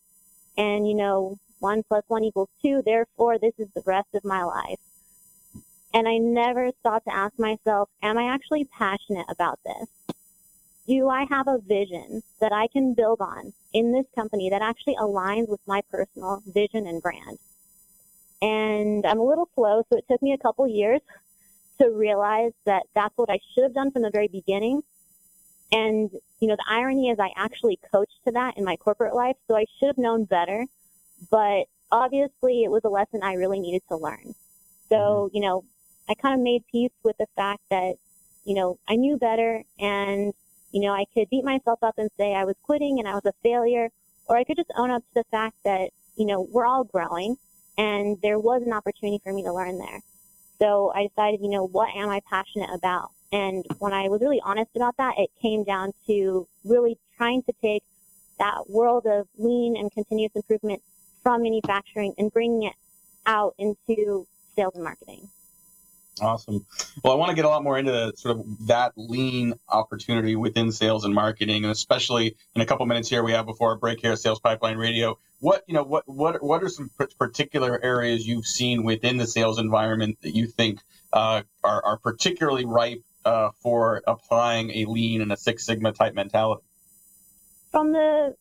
and 0.57 0.89
you 0.89 0.95
know 0.95 1.37
one 1.59 1.83
plus 1.89 2.05
one 2.09 2.25
equals 2.25 2.49
two 2.63 2.83
therefore 2.85 3.39
this 3.39 3.53
is 3.59 3.69
the 3.75 3.83
rest 3.85 4.09
of 4.15 4.25
my 4.25 4.43
life 4.43 4.79
and 5.95 6.09
i 6.09 6.17
never 6.19 6.71
stopped 6.81 7.07
to 7.07 7.15
ask 7.15 7.39
myself 7.39 7.89
am 8.03 8.19
i 8.19 8.25
actually 8.25 8.65
passionate 8.65 9.27
about 9.29 9.59
this 9.65 10.15
do 10.87 11.09
i 11.09 11.25
have 11.29 11.49
a 11.49 11.59
vision 11.67 12.23
that 12.41 12.53
i 12.53 12.67
can 12.69 12.95
build 12.95 13.21
on 13.21 13.53
in 13.73 13.93
this 13.93 14.07
company 14.15 14.51
that 14.51 14.63
actually 14.63 14.97
aligns 14.97 15.49
with 15.49 15.61
my 15.67 15.81
personal 15.91 16.43
vision 16.47 16.87
and 16.87 17.03
brand 17.03 17.39
and 18.43 19.07
i'm 19.07 19.19
a 19.19 19.25
little 19.25 19.49
slow 19.55 19.83
so 19.89 19.99
it 19.99 20.05
took 20.11 20.23
me 20.23 20.33
a 20.33 20.39
couple 20.39 20.67
years 20.67 21.01
to 21.81 21.91
realize 21.91 22.53
that 22.67 22.83
that's 22.95 23.17
what 23.17 23.31
I 23.31 23.39
should 23.55 23.65
have 23.65 23.75
done 23.75 23.91
from 23.91 24.03
the 24.03 24.11
very 24.11 24.29
beginning. 24.29 24.83
And, 25.73 26.11
you 26.41 26.49
know, 26.49 26.57
the 26.57 26.65
irony 26.69 27.09
is 27.11 27.19
I 27.19 27.31
actually 27.37 27.79
coached 27.93 28.19
to 28.27 28.33
that 28.33 28.59
in 28.59 28.65
my 28.65 28.77
corporate 28.77 29.15
life, 29.15 29.37
so 29.49 29.57
I 29.57 29.65
should 29.79 29.89
have 29.89 29.99
known 29.99 30.25
better. 30.25 30.67
But 31.31 31.65
obviously 31.91 32.65
it 32.65 32.71
was 32.71 32.83
a 32.85 32.89
lesson 32.89 33.21
I 33.23 33.35
really 33.35 33.61
needed 33.61 33.83
to 33.89 33.97
learn. 33.97 34.35
So, 34.89 34.97
mm-hmm. 34.97 35.37
you 35.37 35.43
know, 35.43 35.65
I 36.11 36.15
kind 36.15 36.35
of 36.35 36.41
made 36.41 36.65
peace 36.73 36.91
with 37.05 37.17
the 37.19 37.29
fact 37.37 37.63
that, 37.71 37.95
you 38.45 38.57
know, 38.57 38.81
I 38.89 38.97
knew 38.97 39.17
better 39.17 39.63
and, 39.79 40.35
you 40.73 40.81
know, 40.81 40.93
I 40.93 41.05
could 41.15 41.31
beat 41.31 41.45
myself 41.45 41.79
up 41.83 41.95
and 41.99 42.11
say 42.19 42.35
I 42.35 42.45
was 42.45 42.57
quitting 42.65 42.99
and 42.99 43.07
I 43.07 43.15
was 43.15 43.25
a 43.27 43.33
failure, 43.45 43.91
or 44.27 44.37
I 44.37 44.43
could 44.43 44.57
just 44.57 44.73
own 44.77 44.91
up 44.91 45.03
to 45.03 45.15
the 45.15 45.25
fact 45.31 45.55
that, 45.65 45.91
you 46.17 46.27
know, 46.27 46.49
we're 46.51 46.67
all 46.67 46.83
growing 46.83 47.37
and 47.79 48.19
there 48.23 48.41
was 48.41 48.63
an 48.67 48.73
opportunity 48.73 49.21
for 49.23 49.33
me 49.33 49.45
to 49.45 49.53
learn 49.53 49.79
there. 49.79 50.01
So 50.59 50.93
I 50.97 51.07
decided, 51.07 51.41
you 51.43 51.49
know, 51.49 51.65
what 51.69 51.95
am 51.95 52.09
I 52.09 52.21
passionate 52.29 52.71
about? 52.75 53.11
And 53.31 53.65
when 53.79 53.93
I 53.93 54.09
was 54.09 54.21
really 54.21 54.41
honest 54.45 54.71
about 54.75 54.97
that, 54.97 55.15
it 55.17 55.31
came 55.41 55.63
down 55.63 55.93
to 56.09 56.49
really 56.65 56.99
trying 57.17 57.45
to 57.45 57.53
take 57.63 57.85
that 58.41 58.69
world 58.69 59.07
of 59.07 59.29
lean 59.39 59.77
and 59.77 59.93
continuous 59.93 60.33
improvement 60.35 60.83
from 61.23 61.43
manufacturing 61.43 62.15
and 62.19 62.33
bringing 62.33 62.65
it 62.65 62.75
out 63.27 63.55
into 63.59 64.27
sales 64.57 64.75
and 64.75 64.83
marketing. 64.83 65.29
Awesome. 66.21 66.67
Well, 67.03 67.13
I 67.13 67.17
want 67.17 67.31
to 67.31 67.35
get 67.35 67.45
a 67.45 67.49
lot 67.49 67.63
more 67.63 67.79
into 67.79 68.13
sort 68.17 68.37
of 68.37 68.67
that 68.67 68.93
lean 68.97 69.55
opportunity 69.69 70.37
within 70.37 70.73
sales 70.73 71.05
and 71.05 71.15
marketing, 71.15 71.65
and 71.65 71.73
especially 71.73 72.37
in 72.55 72.61
a 72.61 72.67
couple 72.67 72.85
minutes 72.87 73.09
here 73.09 73.23
we 73.23 73.33
have 73.33 73.47
before 73.47 73.71
our 73.71 73.77
break 73.77 74.01
here 74.01 74.13
at 74.13 74.19
Sales 74.19 74.41
Pipeline 74.41 74.77
Radio. 74.77 75.19
What 75.41 75.65
you 75.67 75.75
know, 75.75 75.83
what 75.83 76.05
what 76.07 76.43
what 76.43 76.63
are 76.63 76.69
some 76.69 76.91
particular 77.19 77.83
areas 77.83 78.27
you've 78.27 78.47
seen 78.47 78.83
within 78.83 79.17
the 79.17 79.27
sales 79.27 79.59
environment 79.59 80.19
that 80.23 80.35
you 80.35 80.47
think 80.47 80.81
uh, 81.13 81.43
are 81.65 81.85
are 81.85 81.99
particularly 81.99 82.65
ripe 82.65 83.03
uh, 83.25 83.51
for 83.63 84.03
applying 84.07 84.71
a 84.71 84.85
lean 84.87 85.23
and 85.23 85.33
a 85.33 85.37
Six 85.37 85.65
Sigma 85.65 85.93
type 85.93 86.15
mentality? 86.15 86.63
From 87.71 87.93
the 87.93 88.35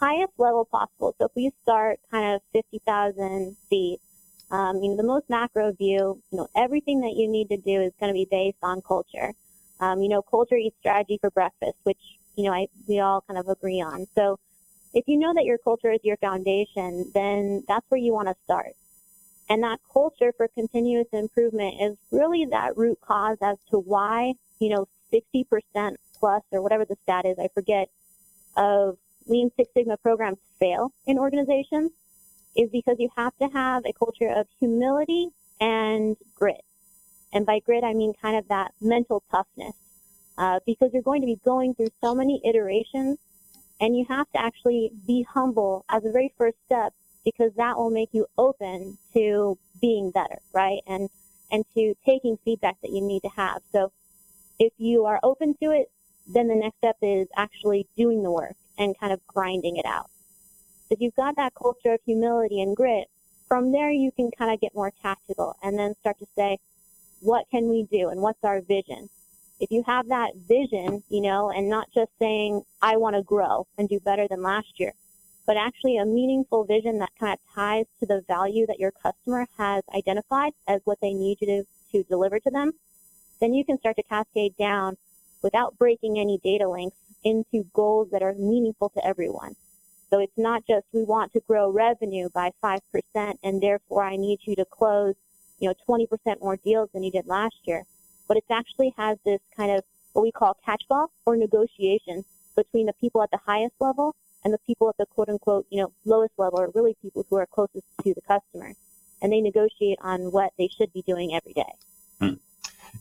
highest 0.00 0.32
level 0.38 0.64
possible. 0.64 1.14
So 1.18 1.26
if 1.26 1.32
we 1.36 1.52
start 1.62 2.00
kind 2.10 2.34
of 2.34 2.40
50,000 2.52 3.56
feet, 3.68 4.00
um, 4.50 4.76
you 4.82 4.90
know, 4.90 4.96
the 4.96 5.04
most 5.04 5.30
macro 5.30 5.72
view, 5.72 6.20
you 6.30 6.38
know, 6.38 6.48
everything 6.56 7.00
that 7.00 7.14
you 7.16 7.28
need 7.28 7.48
to 7.50 7.56
do 7.56 7.80
is 7.80 7.92
going 8.00 8.12
to 8.12 8.14
be 8.14 8.26
based 8.30 8.58
on 8.62 8.82
culture. 8.82 9.32
Um, 9.78 10.02
you 10.02 10.08
know, 10.08 10.22
culture 10.22 10.56
eats 10.56 10.76
strategy 10.80 11.18
for 11.20 11.30
breakfast, 11.30 11.76
which, 11.84 12.18
you 12.36 12.44
know, 12.44 12.52
I, 12.52 12.66
we 12.88 13.00
all 13.00 13.22
kind 13.26 13.38
of 13.38 13.48
agree 13.48 13.80
on. 13.80 14.06
So 14.14 14.38
if 14.92 15.06
you 15.06 15.18
know 15.18 15.32
that 15.34 15.44
your 15.44 15.58
culture 15.58 15.92
is 15.92 16.00
your 16.02 16.16
foundation, 16.16 17.10
then 17.14 17.62
that's 17.68 17.86
where 17.88 18.00
you 18.00 18.12
want 18.12 18.28
to 18.28 18.34
start. 18.44 18.74
And 19.48 19.62
that 19.62 19.80
culture 19.92 20.32
for 20.36 20.48
continuous 20.48 21.08
improvement 21.12 21.80
is 21.80 21.96
really 22.10 22.44
that 22.46 22.76
root 22.76 22.98
cause 23.00 23.38
as 23.42 23.56
to 23.70 23.78
why, 23.78 24.34
you 24.58 24.68
know, 24.68 24.86
60% 25.12 25.96
plus 26.18 26.42
or 26.52 26.62
whatever 26.62 26.84
the 26.84 26.96
stat 27.02 27.24
is, 27.24 27.38
I 27.38 27.48
forget, 27.54 27.88
of 28.56 28.98
Lean 29.26 29.50
Six 29.56 29.72
Sigma 29.74 29.96
programs 29.96 30.38
fail 30.58 30.92
in 31.06 31.18
organizations 31.18 31.92
is 32.56 32.68
because 32.70 32.96
you 32.98 33.08
have 33.16 33.36
to 33.38 33.48
have 33.48 33.84
a 33.86 33.92
culture 33.92 34.28
of 34.28 34.46
humility 34.58 35.28
and 35.60 36.16
grit. 36.34 36.62
And 37.32 37.46
by 37.46 37.60
grit, 37.60 37.84
I 37.84 37.94
mean 37.94 38.12
kind 38.20 38.36
of 38.36 38.48
that 38.48 38.72
mental 38.80 39.22
toughness, 39.30 39.74
uh, 40.36 40.60
because 40.66 40.90
you're 40.92 41.02
going 41.02 41.20
to 41.20 41.26
be 41.26 41.40
going 41.44 41.74
through 41.74 41.90
so 42.00 42.14
many 42.14 42.40
iterations 42.44 43.18
and 43.80 43.96
you 43.96 44.04
have 44.08 44.30
to 44.32 44.40
actually 44.40 44.90
be 45.06 45.22
humble 45.22 45.84
as 45.88 46.04
a 46.04 46.10
very 46.10 46.32
first 46.36 46.56
step 46.66 46.92
because 47.24 47.52
that 47.56 47.76
will 47.76 47.90
make 47.90 48.10
you 48.12 48.26
open 48.36 48.98
to 49.14 49.58
being 49.80 50.10
better, 50.10 50.38
right? 50.52 50.80
And, 50.86 51.08
and 51.50 51.64
to 51.74 51.94
taking 52.04 52.38
feedback 52.44 52.76
that 52.82 52.90
you 52.90 53.00
need 53.00 53.20
to 53.20 53.30
have. 53.36 53.62
So 53.72 53.92
if 54.58 54.72
you 54.78 55.04
are 55.06 55.20
open 55.22 55.54
to 55.62 55.70
it, 55.70 55.90
then 56.26 56.48
the 56.48 56.54
next 56.54 56.78
step 56.78 56.96
is 57.02 57.28
actually 57.36 57.86
doing 57.96 58.22
the 58.22 58.30
work 58.30 58.56
and 58.78 58.98
kind 58.98 59.12
of 59.12 59.20
grinding 59.26 59.76
it 59.76 59.86
out. 59.86 60.10
If 60.90 61.00
you've 61.00 61.14
got 61.14 61.36
that 61.36 61.54
culture 61.54 61.92
of 61.94 62.00
humility 62.04 62.60
and 62.60 62.76
grit, 62.76 63.06
from 63.46 63.70
there 63.70 63.92
you 63.92 64.10
can 64.10 64.32
kind 64.32 64.52
of 64.52 64.60
get 64.60 64.74
more 64.74 64.92
tactical 65.02 65.54
and 65.62 65.78
then 65.78 65.94
start 66.00 66.18
to 66.18 66.26
say, 66.36 66.58
what 67.20 67.46
can 67.48 67.68
we 67.68 67.84
do 67.84 68.08
and 68.08 68.20
what's 68.20 68.42
our 68.42 68.60
vision? 68.60 69.08
If 69.60 69.70
you 69.70 69.84
have 69.86 70.08
that 70.08 70.32
vision, 70.48 71.04
you 71.08 71.20
know, 71.20 71.50
and 71.50 71.68
not 71.68 71.92
just 71.94 72.10
saying, 72.18 72.62
I 72.82 72.96
want 72.96 73.14
to 73.14 73.22
grow 73.22 73.68
and 73.78 73.88
do 73.88 74.00
better 74.00 74.26
than 74.26 74.42
last 74.42 74.80
year, 74.80 74.92
but 75.46 75.56
actually 75.56 75.96
a 75.96 76.04
meaningful 76.04 76.64
vision 76.64 76.98
that 76.98 77.10
kind 77.20 77.34
of 77.34 77.54
ties 77.54 77.86
to 78.00 78.06
the 78.06 78.24
value 78.26 78.66
that 78.66 78.80
your 78.80 78.90
customer 78.90 79.46
has 79.58 79.84
identified 79.94 80.54
as 80.66 80.80
what 80.84 80.98
they 81.00 81.12
need 81.12 81.38
you 81.40 81.46
to, 81.46 81.64
to 81.92 82.08
deliver 82.08 82.40
to 82.40 82.50
them, 82.50 82.72
then 83.40 83.54
you 83.54 83.64
can 83.64 83.78
start 83.78 83.94
to 83.94 84.02
cascade 84.02 84.56
down 84.56 84.96
without 85.40 85.78
breaking 85.78 86.18
any 86.18 86.38
data 86.42 86.68
links 86.68 86.96
into 87.22 87.64
goals 87.74 88.10
that 88.10 88.22
are 88.22 88.34
meaningful 88.34 88.88
to 88.88 89.06
everyone. 89.06 89.54
So 90.10 90.18
it's 90.18 90.36
not 90.36 90.66
just 90.66 90.86
we 90.92 91.04
want 91.04 91.32
to 91.32 91.40
grow 91.40 91.70
revenue 91.70 92.28
by 92.34 92.50
5% 92.62 92.80
and 93.42 93.62
therefore 93.62 94.02
I 94.02 94.16
need 94.16 94.40
you 94.42 94.56
to 94.56 94.64
close, 94.64 95.14
you 95.60 95.68
know, 95.68 95.74
20% 95.88 96.40
more 96.40 96.56
deals 96.56 96.90
than 96.92 97.04
you 97.04 97.12
did 97.12 97.26
last 97.26 97.54
year. 97.64 97.84
But 98.26 98.36
it 98.36 98.44
actually 98.50 98.92
has 98.96 99.18
this 99.24 99.40
kind 99.56 99.70
of 99.70 99.84
what 100.12 100.22
we 100.22 100.32
call 100.32 100.56
catchball 100.64 101.12
or 101.26 101.36
negotiation 101.36 102.24
between 102.56 102.86
the 102.86 102.92
people 102.94 103.22
at 103.22 103.30
the 103.30 103.38
highest 103.46 103.74
level 103.78 104.16
and 104.44 104.52
the 104.52 104.58
people 104.66 104.88
at 104.88 104.96
the 104.98 105.06
quote 105.06 105.28
unquote, 105.28 105.66
you 105.70 105.80
know, 105.80 105.92
lowest 106.04 106.32
level 106.38 106.58
or 106.58 106.70
really 106.74 106.96
people 107.00 107.24
who 107.30 107.36
are 107.36 107.46
closest 107.46 107.84
to 108.02 108.12
the 108.14 108.22
customer. 108.22 108.74
And 109.22 109.32
they 109.32 109.40
negotiate 109.40 109.98
on 110.00 110.32
what 110.32 110.52
they 110.58 110.68
should 110.68 110.92
be 110.92 111.02
doing 111.02 111.34
every 111.34 111.52
day. 111.52 111.72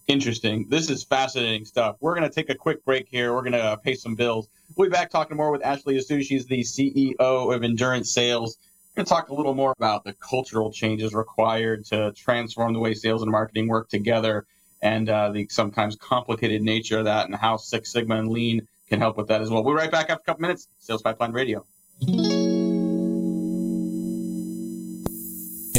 Interesting. 0.09 0.65
This 0.67 0.89
is 0.89 1.03
fascinating 1.03 1.65
stuff. 1.65 1.97
We're 1.99 2.15
going 2.15 2.27
to 2.27 2.33
take 2.33 2.49
a 2.49 2.55
quick 2.55 2.83
break 2.83 3.07
here. 3.11 3.31
We're 3.31 3.43
going 3.43 3.51
to 3.51 3.63
uh, 3.63 3.75
pay 3.75 3.93
some 3.93 4.15
bills. 4.15 4.49
We'll 4.75 4.89
be 4.89 4.91
back 4.91 5.11
talking 5.11 5.37
more 5.37 5.51
with 5.51 5.63
Ashley 5.63 5.99
Asu. 5.99 6.23
She's 6.23 6.47
the 6.47 6.61
CEO 6.61 7.15
of 7.19 7.63
Endurance 7.63 8.11
Sales. 8.11 8.57
We're 8.89 9.01
going 9.01 9.05
to 9.05 9.09
talk 9.09 9.29
a 9.29 9.35
little 9.35 9.53
more 9.53 9.71
about 9.77 10.03
the 10.05 10.13
cultural 10.13 10.71
changes 10.71 11.13
required 11.13 11.85
to 11.85 12.11
transform 12.13 12.73
the 12.73 12.79
way 12.79 12.95
sales 12.95 13.21
and 13.21 13.29
marketing 13.31 13.67
work 13.67 13.87
together 13.87 14.47
and 14.81 15.07
uh, 15.09 15.29
the 15.29 15.47
sometimes 15.51 15.95
complicated 15.95 16.63
nature 16.63 16.97
of 16.97 17.05
that 17.05 17.27
and 17.27 17.35
how 17.35 17.57
Six 17.57 17.91
Sigma 17.91 18.15
and 18.15 18.29
Lean 18.29 18.67
can 18.89 18.99
help 18.99 19.15
with 19.15 19.27
that 19.27 19.41
as 19.41 19.51
well. 19.51 19.63
We'll 19.63 19.75
be 19.75 19.77
right 19.77 19.91
back 19.91 20.09
after 20.09 20.21
a 20.21 20.25
couple 20.25 20.41
minutes. 20.41 20.69
Sales 20.79 21.03
Pipeline 21.03 21.33
Radio. 21.33 21.67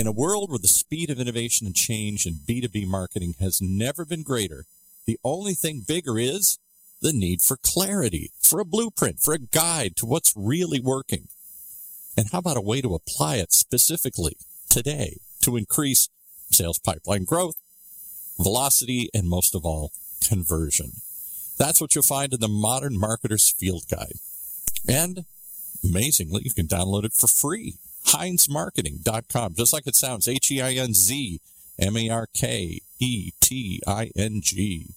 In 0.00 0.06
a 0.06 0.12
world 0.12 0.48
where 0.48 0.58
the 0.58 0.66
speed 0.66 1.10
of 1.10 1.20
innovation 1.20 1.66
and 1.66 1.76
change 1.76 2.24
in 2.24 2.36
B2B 2.48 2.86
marketing 2.86 3.34
has 3.38 3.60
never 3.60 4.06
been 4.06 4.22
greater, 4.22 4.64
the 5.04 5.18
only 5.22 5.52
thing 5.52 5.84
bigger 5.86 6.18
is 6.18 6.58
the 7.02 7.12
need 7.12 7.42
for 7.42 7.58
clarity, 7.58 8.32
for 8.40 8.60
a 8.60 8.64
blueprint, 8.64 9.20
for 9.20 9.34
a 9.34 9.38
guide 9.38 9.96
to 9.96 10.06
what's 10.06 10.32
really 10.34 10.80
working. 10.80 11.28
And 12.16 12.30
how 12.32 12.38
about 12.38 12.56
a 12.56 12.62
way 12.62 12.80
to 12.80 12.94
apply 12.94 13.36
it 13.36 13.52
specifically 13.52 14.38
today 14.70 15.18
to 15.42 15.58
increase 15.58 16.08
sales 16.50 16.78
pipeline 16.78 17.24
growth, 17.24 17.56
velocity, 18.38 19.10
and 19.12 19.28
most 19.28 19.54
of 19.54 19.66
all, 19.66 19.92
conversion? 20.26 20.92
That's 21.58 21.78
what 21.78 21.94
you'll 21.94 22.04
find 22.04 22.32
in 22.32 22.40
the 22.40 22.48
Modern 22.48 22.98
Marketer's 22.98 23.50
Field 23.50 23.82
Guide. 23.90 24.16
And 24.88 25.26
amazingly, 25.84 26.40
you 26.46 26.54
can 26.54 26.68
download 26.68 27.04
it 27.04 27.12
for 27.12 27.26
free 27.26 27.74
HeinzMarketing.com, 28.06 29.54
just 29.54 29.72
like 29.72 29.86
it 29.86 29.94
sounds, 29.94 30.26
H 30.28 30.50
E 30.50 30.60
I 30.60 30.72
N 30.72 30.94
Z 30.94 31.40
M 31.78 31.96
A 31.96 32.10
R 32.10 32.26
K 32.34 32.80
E 32.98 33.30
T 33.40 33.80
I 33.86 34.10
N 34.16 34.40
G. 34.42 34.94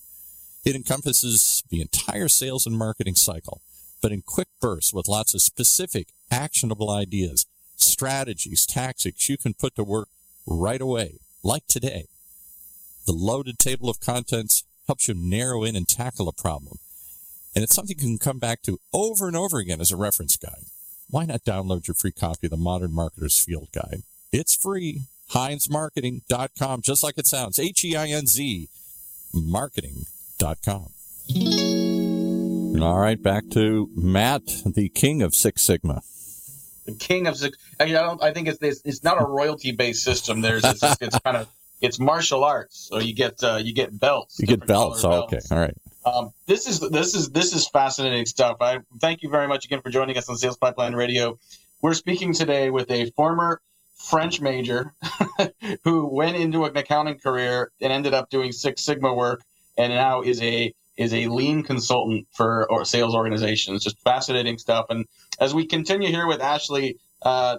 It 0.65 0.75
encompasses 0.75 1.63
the 1.69 1.81
entire 1.81 2.29
sales 2.29 2.65
and 2.65 2.77
marketing 2.77 3.15
cycle, 3.15 3.61
but 4.01 4.11
in 4.11 4.21
quick 4.21 4.47
bursts 4.61 4.93
with 4.93 5.07
lots 5.07 5.33
of 5.33 5.41
specific, 5.41 6.07
actionable 6.31 6.89
ideas, 6.89 7.45
strategies, 7.75 8.65
tactics 8.65 9.27
you 9.27 9.37
can 9.37 9.53
put 9.53 9.75
to 9.75 9.83
work 9.83 10.07
right 10.47 10.81
away, 10.81 11.19
like 11.43 11.67
today. 11.67 12.05
The 13.05 13.13
loaded 13.13 13.59
table 13.59 13.89
of 13.89 13.99
contents 13.99 14.63
helps 14.87 15.07
you 15.07 15.13
narrow 15.13 15.63
in 15.63 15.75
and 15.75 15.87
tackle 15.87 16.29
a 16.29 16.33
problem. 16.33 16.79
And 17.55 17.63
it's 17.63 17.75
something 17.75 17.97
you 17.99 18.05
can 18.05 18.17
come 18.17 18.39
back 18.39 18.61
to 18.63 18.79
over 18.93 19.27
and 19.27 19.35
over 19.35 19.59
again 19.59 19.81
as 19.81 19.91
a 19.91 19.97
reference 19.97 20.37
guide 20.37 20.65
why 21.09 21.25
not 21.25 21.43
download 21.43 21.87
your 21.87 21.95
free 21.95 22.11
copy 22.11 22.47
of 22.47 22.51
the 22.51 22.57
Modern 22.57 22.91
Marketer's 22.91 23.39
Field 23.39 23.69
Guide? 23.73 24.03
It's 24.31 24.55
free. 24.55 25.01
HeinzMarketing.com, 25.31 26.81
just 26.81 27.03
like 27.03 27.17
it 27.17 27.27
sounds. 27.27 27.57
H 27.59 27.85
E 27.85 27.95
I 27.95 28.07
N 28.07 28.27
Z 28.27 28.69
marketing.com. 29.33 30.89
All 32.81 32.99
right, 32.99 33.21
back 33.21 33.49
to 33.51 33.89
Matt, 33.95 34.41
the 34.65 34.89
king 34.89 35.21
of 35.21 35.33
Six 35.33 35.61
Sigma. 35.61 36.01
The 36.85 36.93
king 36.93 37.27
of 37.27 37.37
Six. 37.37 37.57
I, 37.79 37.85
mean, 37.85 37.95
I 37.95 38.01
don't. 38.01 38.21
I 38.21 38.33
think 38.33 38.47
it's 38.47 38.81
it's 38.83 39.03
not 39.03 39.21
a 39.21 39.25
royalty 39.25 39.71
based 39.71 40.03
system. 40.03 40.41
There's 40.41 40.63
it's, 40.65 40.83
it's, 41.01 41.17
kind 41.19 41.37
of 41.37 41.47
it's 41.81 41.99
martial 41.99 42.43
arts. 42.43 42.89
So 42.91 42.99
you 42.99 43.13
get 43.13 43.41
uh, 43.43 43.59
you 43.63 43.73
get 43.73 43.97
belts. 43.97 44.39
You 44.39 44.47
get 44.47 44.65
belts. 44.67 45.03
Oh, 45.05 45.09
belts. 45.09 45.33
okay. 45.33 45.41
All 45.51 45.61
right. 45.61 45.77
Um, 46.05 46.33
this 46.47 46.67
is 46.67 46.79
this 46.79 47.15
is 47.15 47.29
this 47.29 47.53
is 47.53 47.67
fascinating 47.69 48.25
stuff. 48.25 48.57
I 48.61 48.79
thank 48.99 49.21
you 49.23 49.29
very 49.29 49.47
much 49.47 49.65
again 49.65 49.81
for 49.81 49.89
joining 49.89 50.17
us 50.17 50.29
on 50.29 50.37
Sales 50.37 50.57
Pipeline 50.57 50.93
Radio. 50.93 51.39
We're 51.81 51.93
speaking 51.93 52.33
today 52.33 52.69
with 52.69 52.91
a 52.91 53.11
former 53.11 53.61
French 53.95 54.41
major 54.41 54.93
who 55.83 56.07
went 56.07 56.35
into 56.35 56.65
an 56.65 56.75
accounting 56.75 57.19
career 57.19 57.71
and 57.81 57.93
ended 57.93 58.13
up 58.13 58.29
doing 58.29 58.51
Six 58.51 58.81
Sigma 58.81 59.13
work, 59.13 59.41
and 59.77 59.93
now 59.93 60.21
is 60.21 60.41
a 60.41 60.73
is 60.97 61.13
a 61.13 61.27
lean 61.27 61.63
consultant 61.63 62.27
for 62.31 62.69
or 62.69 62.83
sales 62.85 63.15
organizations. 63.15 63.83
Just 63.83 63.99
fascinating 64.01 64.57
stuff. 64.57 64.87
And 64.89 65.05
as 65.39 65.53
we 65.53 65.65
continue 65.65 66.09
here 66.09 66.27
with 66.27 66.41
Ashley, 66.41 66.97
uh, 67.21 67.57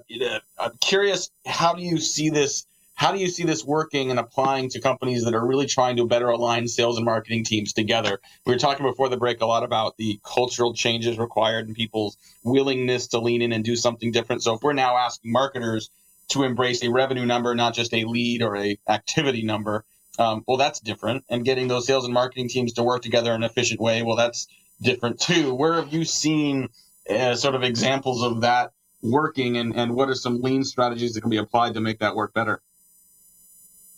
I'm 0.58 0.76
curious, 0.80 1.30
how 1.46 1.74
do 1.74 1.82
you 1.82 1.98
see 1.98 2.28
this 2.28 2.66
how 2.94 3.12
do 3.12 3.18
you 3.18 3.28
see 3.28 3.42
this 3.42 3.64
working 3.64 4.10
and 4.10 4.20
applying 4.20 4.68
to 4.70 4.80
companies 4.80 5.24
that 5.24 5.34
are 5.34 5.44
really 5.44 5.66
trying 5.66 5.96
to 5.96 6.06
better 6.06 6.28
align 6.28 6.68
sales 6.68 6.96
and 6.96 7.04
marketing 7.04 7.44
teams 7.44 7.72
together? 7.72 8.20
We 8.46 8.52
were 8.52 8.58
talking 8.58 8.86
before 8.86 9.08
the 9.08 9.16
break 9.16 9.40
a 9.40 9.46
lot 9.46 9.64
about 9.64 9.96
the 9.96 10.20
cultural 10.24 10.74
changes 10.74 11.18
required 11.18 11.66
and 11.66 11.76
people's 11.76 12.16
willingness 12.44 13.08
to 13.08 13.18
lean 13.18 13.42
in 13.42 13.52
and 13.52 13.64
do 13.64 13.74
something 13.74 14.12
different. 14.12 14.42
So 14.42 14.54
if 14.54 14.62
we're 14.62 14.74
now 14.74 14.96
asking 14.96 15.32
marketers 15.32 15.90
to 16.28 16.44
embrace 16.44 16.84
a 16.84 16.90
revenue 16.90 17.26
number, 17.26 17.54
not 17.54 17.74
just 17.74 17.92
a 17.92 18.04
lead 18.04 18.42
or 18.42 18.56
a 18.56 18.78
activity 18.88 19.42
number, 19.42 19.84
um, 20.18 20.44
well, 20.46 20.56
that's 20.56 20.78
different. 20.78 21.24
And 21.28 21.44
getting 21.44 21.66
those 21.66 21.86
sales 21.86 22.04
and 22.04 22.14
marketing 22.14 22.48
teams 22.48 22.74
to 22.74 22.84
work 22.84 23.02
together 23.02 23.30
in 23.34 23.42
an 23.42 23.50
efficient 23.50 23.80
way, 23.80 24.02
well, 24.02 24.16
that's 24.16 24.46
different 24.80 25.20
too. 25.20 25.52
Where 25.52 25.74
have 25.74 25.92
you 25.92 26.04
seen 26.04 26.68
uh, 27.10 27.34
sort 27.34 27.56
of 27.56 27.64
examples 27.64 28.22
of 28.22 28.42
that 28.42 28.72
working 29.02 29.56
and, 29.56 29.74
and 29.74 29.94
what 29.94 30.08
are 30.08 30.14
some 30.14 30.40
lean 30.40 30.62
strategies 30.64 31.14
that 31.14 31.22
can 31.22 31.30
be 31.30 31.36
applied 31.36 31.74
to 31.74 31.80
make 31.80 31.98
that 31.98 32.14
work 32.14 32.32
better? 32.32 32.62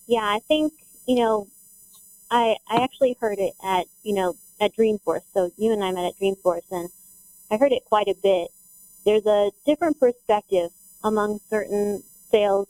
Yeah, 0.07 0.23
I 0.23 0.41
think, 0.47 0.73
you 1.07 1.17
know, 1.17 1.49
I, 2.31 2.57
I 2.69 2.83
actually 2.83 3.17
heard 3.21 3.39
it 3.39 3.55
at, 3.63 3.87
you 4.03 4.15
know, 4.15 4.35
at 4.61 4.77
Dreamforce. 4.77 5.23
So 5.35 5.51
you 5.57 5.73
and 5.73 5.83
I 5.83 5.93
met 5.93 6.05
at 6.05 6.19
Dreamforce 6.19 6.71
and 6.71 6.89
I 7.51 7.57
heard 7.57 7.73
it 7.73 7.85
quite 7.85 8.09
a 8.09 8.15
bit. 8.23 8.51
There's 9.05 9.27
a 9.27 9.51
different 9.65 9.99
perspective 9.99 10.71
among 11.03 11.41
certain 11.51 12.03
sales 12.31 12.69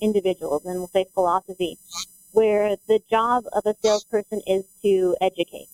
individuals 0.00 0.64
and 0.64 0.78
we'll 0.78 0.88
say 0.88 1.06
philosophy 1.14 1.78
where 2.32 2.76
the 2.88 3.00
job 3.08 3.44
of 3.52 3.64
a 3.64 3.74
salesperson 3.82 4.42
is 4.46 4.64
to 4.82 5.16
educate. 5.20 5.68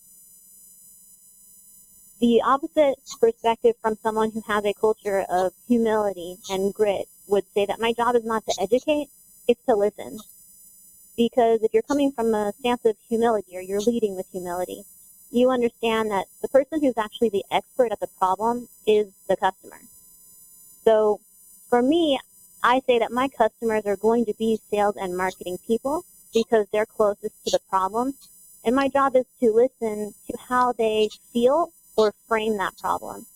The 2.21 2.43
opposite 2.43 2.97
perspective 3.19 3.77
from 3.81 3.97
someone 4.03 4.31
who 4.31 4.43
has 4.47 4.65
a 4.65 4.75
culture 4.75 5.25
of 5.31 5.55
humility 5.67 6.37
and 6.51 6.75
grit 6.75 7.09
would 7.29 7.45
say 7.55 7.65
that 7.65 7.81
my 7.81 7.95
job 7.95 8.15
is 8.15 8.25
not 8.25 8.45
to 8.45 8.55
educate, 8.61 9.09
it's 9.49 9.65
to 9.65 9.75
listen. 9.75 10.19
Because 11.21 11.63
if 11.63 11.75
you're 11.75 11.83
coming 11.83 12.13
from 12.13 12.33
a 12.35 12.51
stance 12.59 12.83
of 12.87 12.97
humility 13.07 13.55
or 13.55 13.61
you're 13.61 13.83
leading 13.93 14.17
with 14.17 14.27
humility, 14.33 14.85
you 15.31 15.51
understand 15.51 16.11
that 16.11 16.25
the 16.41 16.49
person 16.49 16.81
who's 16.81 16.97
actually 16.97 17.29
the 17.29 17.45
expert 17.51 17.93
at 17.93 18.01
the 18.01 18.07
problem 18.19 18.69
is 18.87 19.07
the 19.29 19.37
customer. 19.37 19.81
So 20.83 21.21
for 21.69 21.83
me, 21.83 22.19
I 22.63 22.81
say 22.87 22.99
that 23.01 23.13
my 23.13 23.29
customers 23.29 23.85
are 23.85 23.97
going 23.97 24.25
to 24.25 24.35
be 24.39 24.61
sales 24.71 24.97
and 24.97 25.15
marketing 25.15 25.59
people 25.67 26.07
because 26.33 26.67
they're 26.73 26.87
closest 26.87 27.35
to 27.45 27.51
the 27.51 27.61
problem. 27.69 28.15
And 28.65 28.75
my 28.75 28.89
job 28.89 29.15
is 29.15 29.27
to 29.41 29.53
listen 29.53 30.15
to 30.27 30.39
how 30.49 30.73
they 30.73 31.11
feel 31.35 31.71
or 31.97 32.15
frame 32.29 32.57
that 32.57 32.79
problem. 32.79 33.27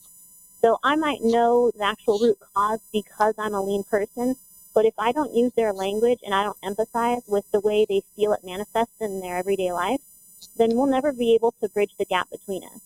So 0.63 0.79
I 0.83 0.97
might 0.97 1.21
know 1.23 1.71
the 1.77 1.85
actual 1.85 2.19
root 2.19 2.39
cause 2.55 2.81
because 2.95 3.35
I'm 3.37 3.53
a 3.53 3.61
lean 3.61 3.85
person, 3.85 4.37
but 4.75 4.85
if 4.85 4.95
I 4.99 5.13
don't 5.13 5.35
use 5.35 5.53
their 5.53 5.73
language 5.73 6.21
and 6.25 6.35
I 6.35 6.43
don't 6.43 6.61
empathize 6.63 7.23
with 7.29 7.51
the 7.53 7.61
way 7.61 7.87
they 7.89 8.03
feel 8.17 8.33
it 8.33 8.45
manifests 8.45 9.01
in 9.01 9.21
their 9.21 9.37
everyday 9.37 9.73
life, 9.73 10.01
then 10.57 10.75
we'll 10.75 10.87
never 10.87 11.13
be 11.13 11.35
able 11.35 11.53
to 11.61 11.69
bridge 11.69 11.95
the 11.99 12.05
gap 12.05 12.29
between 12.31 12.65
us. 12.65 12.81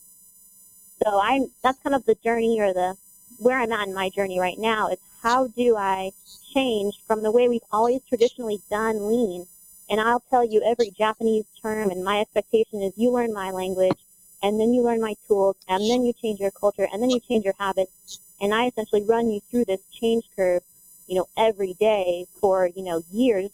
So 1.02 1.18
I, 1.18 1.46
that's 1.62 1.80
kind 1.80 1.94
of 1.94 2.04
the 2.04 2.16
journey 2.16 2.60
or 2.60 2.72
the, 2.72 2.96
where 3.38 3.58
I'm 3.58 3.72
at 3.72 3.88
in 3.88 3.94
my 3.94 4.10
journey 4.10 4.38
right 4.38 4.58
now 4.58 4.88
is 4.88 4.98
how 5.22 5.48
do 5.48 5.76
I 5.76 6.12
change 6.52 7.00
from 7.06 7.22
the 7.22 7.30
way 7.30 7.48
we've 7.48 7.60
always 7.72 8.02
traditionally 8.08 8.60
done 8.70 9.08
lean? 9.08 9.46
And 9.90 10.00
I'll 10.00 10.22
tell 10.28 10.44
you 10.44 10.62
every 10.64 10.90
Japanese 10.90 11.46
term 11.62 11.90
and 11.90 12.04
my 12.04 12.20
expectation 12.20 12.82
is 12.82 12.92
you 12.96 13.10
learn 13.10 13.32
my 13.32 13.50
language 13.50 13.98
and 14.42 14.60
then 14.60 14.72
you 14.72 14.82
learn 14.82 15.00
my 15.00 15.14
tools, 15.26 15.56
and 15.68 15.82
then 15.90 16.04
you 16.04 16.12
change 16.12 16.38
your 16.38 16.50
culture, 16.50 16.86
and 16.92 17.02
then 17.02 17.10
you 17.10 17.20
change 17.20 17.44
your 17.44 17.54
habits, 17.58 18.20
and 18.40 18.54
I 18.54 18.66
essentially 18.66 19.02
run 19.02 19.30
you 19.30 19.40
through 19.50 19.64
this 19.64 19.80
change 19.90 20.24
curve, 20.36 20.62
you 21.08 21.16
know, 21.16 21.26
every 21.36 21.74
day 21.74 22.26
for, 22.40 22.68
you 22.76 22.84
know, 22.84 23.02
years. 23.10 23.50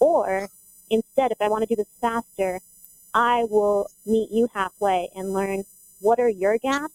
Or 0.00 0.48
instead, 0.88 1.32
if 1.32 1.40
I 1.40 1.48
want 1.48 1.62
to 1.62 1.66
do 1.66 1.76
this 1.76 1.86
faster, 2.00 2.60
I 3.12 3.44
will 3.44 3.90
meet 4.06 4.30
you 4.30 4.48
halfway 4.54 5.10
and 5.14 5.32
learn 5.32 5.64
what 6.00 6.18
are 6.18 6.28
your 6.28 6.58
gaps, 6.58 6.94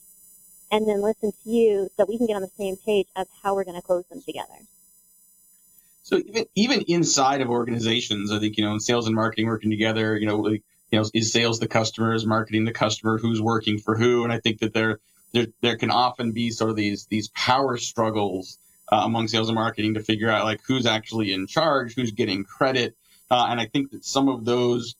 and 0.71 0.87
then 0.87 1.01
listen 1.01 1.31
to 1.31 1.49
you 1.49 1.89
so 1.95 2.05
we 2.05 2.17
can 2.17 2.27
get 2.27 2.35
on 2.35 2.41
the 2.41 2.51
same 2.57 2.75
page 2.75 3.07
as 3.15 3.27
how 3.43 3.55
we're 3.55 3.63
going 3.63 3.79
to 3.79 3.85
close 3.85 4.03
them 4.09 4.21
together. 4.21 4.57
So 6.03 6.17
even 6.17 6.45
even 6.55 6.81
inside 6.87 7.41
of 7.41 7.49
organizations, 7.49 8.31
I 8.31 8.39
think 8.39 8.57
you 8.57 8.65
know, 8.65 8.73
in 8.73 8.79
sales 8.79 9.07
and 9.07 9.15
marketing 9.15 9.47
working 9.47 9.69
together, 9.69 10.17
you 10.17 10.25
know, 10.25 10.37
like 10.37 10.63
you 10.91 10.99
know, 10.99 11.05
is 11.13 11.33
sales 11.33 11.59
the 11.59 11.67
customer, 11.67 12.13
is 12.13 12.25
marketing 12.25 12.65
the 12.65 12.71
customer, 12.71 13.17
who's 13.17 13.41
working 13.41 13.77
for 13.77 13.97
who, 13.97 14.23
and 14.23 14.31
I 14.31 14.39
think 14.39 14.59
that 14.59 14.73
there 14.73 14.99
there 15.33 15.47
there 15.61 15.77
can 15.77 15.91
often 15.91 16.31
be 16.31 16.49
sort 16.49 16.69
of 16.69 16.75
these 16.75 17.05
these 17.07 17.27
power 17.29 17.77
struggles 17.77 18.57
uh, 18.91 19.01
among 19.03 19.27
sales 19.27 19.49
and 19.49 19.55
marketing 19.55 19.93
to 19.95 20.01
figure 20.01 20.29
out 20.29 20.45
like 20.45 20.61
who's 20.65 20.85
actually 20.85 21.33
in 21.33 21.47
charge, 21.47 21.95
who's 21.95 22.11
getting 22.11 22.43
credit, 22.43 22.95
uh, 23.29 23.47
and 23.49 23.59
I 23.59 23.65
think 23.65 23.91
that 23.91 24.05
some 24.05 24.29
of 24.29 24.45
those 24.45 24.95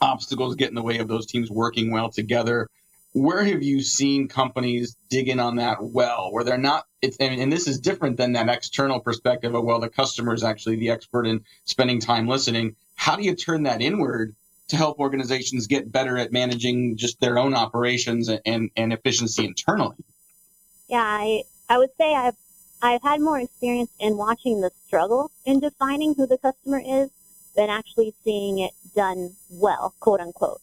obstacles 0.00 0.56
get 0.56 0.68
in 0.68 0.74
the 0.74 0.82
way 0.82 0.98
of 0.98 1.08
those 1.08 1.26
teams 1.26 1.50
working 1.50 1.90
well 1.90 2.10
together. 2.10 2.68
Where 3.14 3.44
have 3.44 3.62
you 3.62 3.82
seen 3.82 4.26
companies 4.26 4.96
dig 5.10 5.28
in 5.28 5.38
on 5.38 5.56
that 5.56 5.82
well, 5.82 6.32
where 6.32 6.44
they're 6.44 6.58
not? 6.58 6.86
It's 7.02 7.16
and, 7.18 7.40
and 7.40 7.52
this 7.52 7.68
is 7.68 7.78
different 7.78 8.16
than 8.16 8.32
that 8.32 8.48
external 8.48 9.00
perspective 9.00 9.54
of 9.54 9.64
well, 9.64 9.80
the 9.80 9.88
customer 9.88 10.34
is 10.34 10.42
actually 10.42 10.76
the 10.76 10.90
expert 10.90 11.26
in 11.26 11.44
spending 11.64 12.00
time 12.00 12.26
listening. 12.26 12.74
How 12.94 13.16
do 13.16 13.22
you 13.22 13.34
turn 13.34 13.64
that 13.64 13.82
inward 13.82 14.34
to 14.68 14.76
help 14.76 14.98
organizations 14.98 15.66
get 15.66 15.92
better 15.92 16.16
at 16.16 16.32
managing 16.32 16.96
just 16.96 17.20
their 17.20 17.38
own 17.38 17.54
operations 17.54 18.30
and, 18.30 18.70
and 18.74 18.92
efficiency 18.92 19.44
internally? 19.44 19.96
Yeah, 20.88 21.02
I, 21.02 21.42
I 21.68 21.78
would 21.78 21.90
say 21.98 22.14
I've, 22.14 22.36
I've 22.82 23.02
had 23.02 23.20
more 23.20 23.38
experience 23.38 23.90
in 24.00 24.16
watching 24.16 24.60
the 24.60 24.70
struggle 24.86 25.30
in 25.44 25.60
defining 25.60 26.14
who 26.14 26.26
the 26.26 26.38
customer 26.38 26.82
is 26.84 27.10
than 27.56 27.70
actually 27.70 28.14
seeing 28.24 28.58
it 28.58 28.72
done 28.94 29.34
well, 29.50 29.94
quote 30.00 30.20
unquote. 30.20 30.60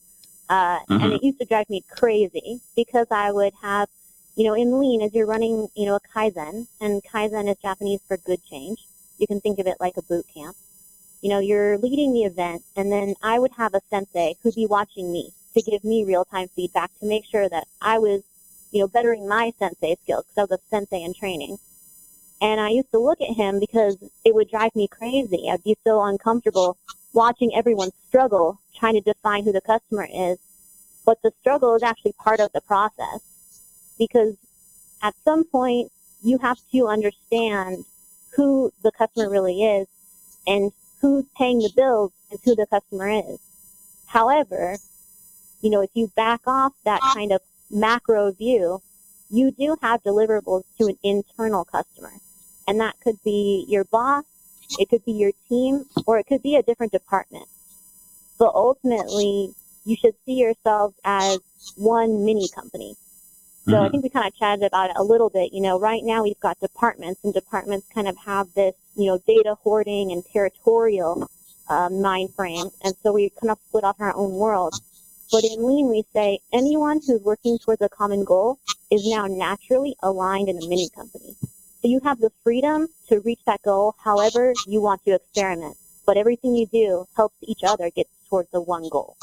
Uh, 0.49 0.79
mm-hmm. 0.79 1.03
And 1.03 1.13
it 1.13 1.23
used 1.23 1.39
to 1.39 1.45
drive 1.45 1.69
me 1.69 1.83
crazy 1.89 2.59
because 2.75 3.07
I 3.11 3.31
would 3.31 3.53
have, 3.61 3.87
you 4.35 4.43
know, 4.45 4.53
in 4.53 4.79
lean, 4.79 5.01
as 5.01 5.13
you're 5.13 5.27
running, 5.27 5.69
you 5.75 5.85
know, 5.85 5.95
a 5.95 5.99
kaizen, 5.99 6.67
and 6.81 7.01
kaizen 7.03 7.49
is 7.49 7.57
Japanese 7.61 8.01
for 8.07 8.17
good 8.17 8.43
change. 8.43 8.79
You 9.17 9.27
can 9.27 9.39
think 9.39 9.59
of 9.59 9.67
it 9.67 9.77
like 9.79 9.97
a 9.97 10.01
boot 10.01 10.25
camp 10.33 10.55
you 11.21 11.29
know, 11.29 11.39
you're 11.39 11.77
leading 11.77 12.13
the 12.13 12.23
event 12.23 12.63
and 12.75 12.91
then 12.91 13.15
I 13.21 13.39
would 13.39 13.51
have 13.57 13.73
a 13.73 13.81
sensei 13.89 14.35
who'd 14.41 14.55
be 14.55 14.65
watching 14.65 15.11
me 15.11 15.31
to 15.53 15.61
give 15.61 15.83
me 15.83 16.05
real 16.05 16.25
time 16.25 16.47
feedback 16.55 16.91
to 16.99 17.05
make 17.05 17.25
sure 17.25 17.49
that 17.49 17.67
I 17.81 17.99
was, 17.99 18.23
you 18.71 18.81
know, 18.81 18.87
bettering 18.87 19.27
my 19.27 19.51
sensei 19.59 19.97
skills 20.03 20.25
because 20.25 20.37
I 20.37 20.41
was 20.41 20.51
a 20.51 20.69
sensei 20.69 21.03
in 21.03 21.13
training. 21.13 21.57
And 22.41 22.61
I 22.61 22.69
used 22.69 22.91
to 22.91 22.99
look 22.99 23.19
at 23.21 23.35
him 23.35 23.59
because 23.59 23.97
it 24.23 24.33
would 24.33 24.49
drive 24.49 24.75
me 24.75 24.87
crazy. 24.87 25.49
I'd 25.51 25.63
be 25.63 25.75
so 25.83 26.01
uncomfortable 26.03 26.77
watching 27.13 27.53
everyone 27.53 27.89
struggle 28.07 28.59
trying 28.75 28.93
to 28.93 29.01
define 29.01 29.43
who 29.43 29.51
the 29.51 29.61
customer 29.61 30.07
is. 30.11 30.37
But 31.05 31.21
the 31.21 31.31
struggle 31.41 31.75
is 31.75 31.83
actually 31.83 32.13
part 32.13 32.39
of 32.39 32.51
the 32.53 32.61
process 32.61 33.21
because 33.97 34.35
at 35.01 35.15
some 35.25 35.43
point 35.43 35.91
you 36.21 36.37
have 36.37 36.59
to 36.71 36.87
understand 36.87 37.85
who 38.35 38.71
the 38.83 38.91
customer 38.91 39.29
really 39.29 39.63
is 39.63 39.87
and 40.47 40.71
who's 41.01 41.25
paying 41.35 41.59
the 41.59 41.71
bills 41.75 42.11
is 42.31 42.39
who 42.43 42.55
the 42.55 42.67
customer 42.67 43.09
is. 43.09 43.39
However, 44.05 44.77
you 45.61 45.69
know, 45.69 45.81
if 45.81 45.89
you 45.93 46.07
back 46.15 46.41
off 46.47 46.73
that 46.85 47.01
kind 47.01 47.31
of 47.31 47.41
macro 47.69 48.31
view, 48.31 48.81
you 49.29 49.51
do 49.51 49.77
have 49.81 50.03
deliverables 50.03 50.63
to 50.77 50.87
an 50.87 50.97
internal 51.03 51.65
customer. 51.65 52.13
And 52.69 52.79
that 52.81 52.99
could 53.03 53.17
be 53.23 53.65
your 53.67 53.83
boss, 53.85 54.25
it 54.77 54.89
could 54.89 55.03
be 55.03 55.13
your 55.13 55.31
team, 55.49 55.85
or 56.05 56.19
it 56.19 56.27
could 56.27 56.43
be 56.43 56.55
a 56.55 56.61
different 56.61 56.91
department. 56.91 57.47
But 58.37 58.53
ultimately, 58.53 59.55
you 59.85 59.95
should 59.95 60.13
see 60.23 60.33
yourselves 60.33 60.93
as 61.03 61.39
one 61.77 62.23
mini 62.25 62.47
company. 62.47 62.95
So 63.65 63.71
mm-hmm. 63.71 63.85
I 63.85 63.89
think 63.89 64.03
we 64.03 64.09
kind 64.09 64.27
of 64.27 64.35
chatted 64.35 64.63
about 64.65 64.91
it 64.91 64.97
a 64.97 65.03
little 65.03 65.31
bit. 65.31 65.51
You 65.51 65.61
know, 65.61 65.79
right 65.79 66.03
now 66.03 66.21
we've 66.21 66.39
got 66.39 66.59
departments, 66.59 67.21
and 67.23 67.33
departments 67.33 67.87
kind 67.91 68.07
of 68.07 68.15
have 68.17 68.53
this, 68.53 68.75
you 68.95 69.07
know, 69.07 69.17
data 69.25 69.55
hoarding 69.63 70.11
and 70.11 70.23
territorial 70.31 71.27
uh, 71.69 71.89
mind 71.89 72.35
frame, 72.35 72.69
and 72.83 72.93
so 73.01 73.13
we 73.13 73.31
kind 73.41 73.49
of 73.49 73.57
split 73.67 73.83
off 73.83 73.95
our 73.99 74.15
own 74.15 74.33
world. 74.33 74.75
But 75.31 75.43
in 75.43 75.67
Lean, 75.67 75.89
we 75.89 76.03
say 76.13 76.39
anyone 76.53 77.01
who's 77.05 77.21
working 77.21 77.57
towards 77.57 77.81
a 77.81 77.89
common 77.89 78.25
goal 78.25 78.59
is 78.91 79.07
now 79.07 79.25
naturally 79.25 79.95
aligned 80.03 80.49
in 80.49 80.57
a 80.57 80.67
mini 80.67 80.89
company. 80.89 81.35
So 81.81 81.87
you 81.87 82.01
have 82.03 82.19
the 82.19 82.31
freedom 82.43 82.87
to 83.07 83.21
reach 83.21 83.39
that 83.45 83.61
goal 83.61 83.95
however 84.03 84.53
you 84.67 84.81
want 84.81 85.03
to 85.05 85.15
experiment. 85.15 85.77
But 86.05 86.17
everything 86.17 86.55
you 86.55 86.67
do 86.67 87.05
helps 87.15 87.37
each 87.41 87.63
other 87.63 87.89
get 87.89 88.07
towards 88.29 88.49
the 88.51 88.59
one 88.59 88.89
goal. 88.89 89.15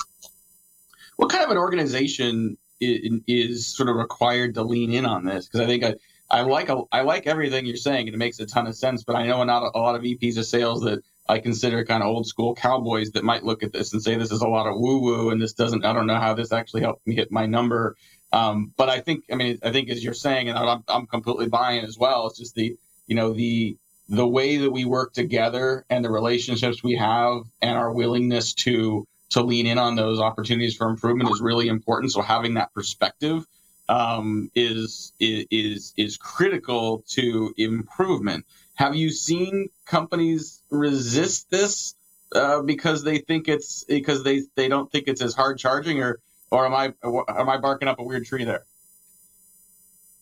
What 1.17 1.31
kind 1.31 1.45
of 1.45 1.51
an 1.51 1.59
organization 1.59 2.57
is 2.81 3.67
sort 3.67 3.89
of 3.89 3.97
required 3.97 4.55
to 4.55 4.63
lean 4.63 4.93
in 4.93 5.05
on 5.05 5.25
this 5.25 5.47
because 5.47 5.61
I 5.61 5.67
think 5.67 5.85
I, 5.85 5.95
I 6.31 6.43
like 6.43 6.69
a, 6.69 6.83
I 6.93 7.03
like 7.03 7.27
everything 7.27 7.67
you're 7.67 7.77
saying 7.77 8.09
and 8.09 8.15
it 8.15 8.19
makes 8.19 8.39
a 8.41 8.47
ton 8.47 8.67
of 8.67 8.75
sense. 8.75 9.05
But 9.05 9.17
I 9.17 9.27
know 9.27 9.45
not 9.45 9.63
a, 9.63 9.79
a 9.79 9.81
lot 9.81 9.95
of 9.95 10.03
VPs 10.03 10.39
of 10.39 10.47
sales 10.47 10.83
that 10.83 11.03
I 11.29 11.41
consider 11.41 11.85
kind 11.85 12.03
of 12.03 12.09
old 12.09 12.27
school 12.27 12.55
cowboys 12.55 13.11
that 13.13 13.25
might 13.25 13.45
look 13.45 13.63
at 13.65 13.73
this 13.73 13.93
and 13.93 14.03
say 14.03 14.17
this 14.17 14.33
is 14.33 14.43
a 14.43 14.49
lot 14.49 14.67
of 14.67 14.79
woo 14.79 15.01
woo 15.01 15.31
and 15.31 15.43
this 15.43 15.53
doesn't 15.53 15.85
I 15.85 15.93
don't 15.93 16.07
know 16.07 16.21
how 16.21 16.35
this 16.35 16.53
actually 16.53 16.83
helped 16.83 17.07
me 17.07 17.17
hit 17.17 17.31
my 17.31 17.45
number. 17.45 17.97
Um, 18.33 18.73
but 18.77 18.89
I 18.89 19.01
think 19.01 19.25
I 19.31 19.37
mean 19.37 19.59
I 19.63 19.73
think 19.73 19.89
as 19.91 20.03
you're 20.03 20.15
saying 20.15 20.49
and 20.49 20.59
I'm 20.59 20.85
I'm 20.89 21.07
completely 21.07 21.49
buying 21.49 21.85
as 21.85 21.99
well. 21.99 22.27
It's 22.27 22.39
just 22.39 22.55
the 22.55 22.77
you 23.07 23.15
know 23.15 23.33
the 23.33 23.77
the 24.09 24.27
way 24.27 24.59
that 24.59 24.71
we 24.71 24.85
work 24.85 25.13
together 25.13 25.85
and 25.91 26.05
the 26.05 26.11
relationships 26.11 26.83
we 26.83 26.95
have 26.97 27.43
and 27.61 27.77
our 27.77 27.93
willingness 27.93 28.53
to 28.55 29.07
to 29.31 29.43
lean 29.43 29.67
in 29.67 29.79
on 29.79 29.97
those 29.97 30.21
opportunities 30.21 30.77
for 30.77 30.89
improvement 30.89 31.31
is 31.31 31.41
really 31.41 31.69
important. 31.69 32.13
So 32.13 32.23
having 32.23 32.55
that 32.55 32.73
perspective 32.73 33.45
um, 33.89 34.51
is 34.55 35.13
is 35.21 35.93
is 35.97 36.17
critical 36.17 37.05
to 37.11 37.55
improvement. 37.57 38.45
Have 38.75 38.95
you 38.95 39.11
seen 39.11 39.69
companies 39.87 40.61
resist 40.71 41.51
this 41.51 41.95
uh, 42.35 42.61
because 42.63 43.05
they 43.05 43.19
think 43.19 43.49
it's 43.49 43.85
because 43.85 44.23
they 44.23 44.43
they 44.55 44.69
don't 44.69 44.91
think 44.91 45.09
it's 45.09 45.23
as 45.23 45.35
hard 45.35 45.59
charging, 45.59 46.03
or 46.03 46.21
or 46.51 46.67
am 46.67 46.75
I 46.75 46.93
am 47.03 47.49
I 47.49 47.59
barking 47.59 47.89
up 47.89 47.99
a 47.99 48.03
weird 48.03 48.25
tree 48.25 48.45
there? 48.45 48.65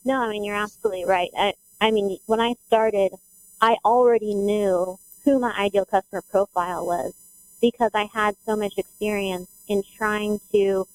No, 0.05 0.21
I 0.21 0.31
mean 0.31 0.45
you're 0.45 0.57
absolutely 0.57 1.05
right. 1.05 1.31
I, 1.37 1.55
I 1.81 1.91
mean 1.91 2.19
when 2.27 2.41
I 2.41 2.55
started, 2.67 3.13
I 3.61 3.77
already 3.85 4.35
knew 4.35 4.99
who 5.25 5.39
my 5.39 5.53
ideal 5.59 5.85
customer 5.85 6.23
profile 6.31 6.87
was 6.87 7.15
because 7.61 7.93
I 7.95 8.09
had 8.13 8.37
so 8.45 8.57
much 8.57 8.75
experience 8.77 9.49
in 9.69 9.83
trying 9.97 10.41
to 10.53 10.87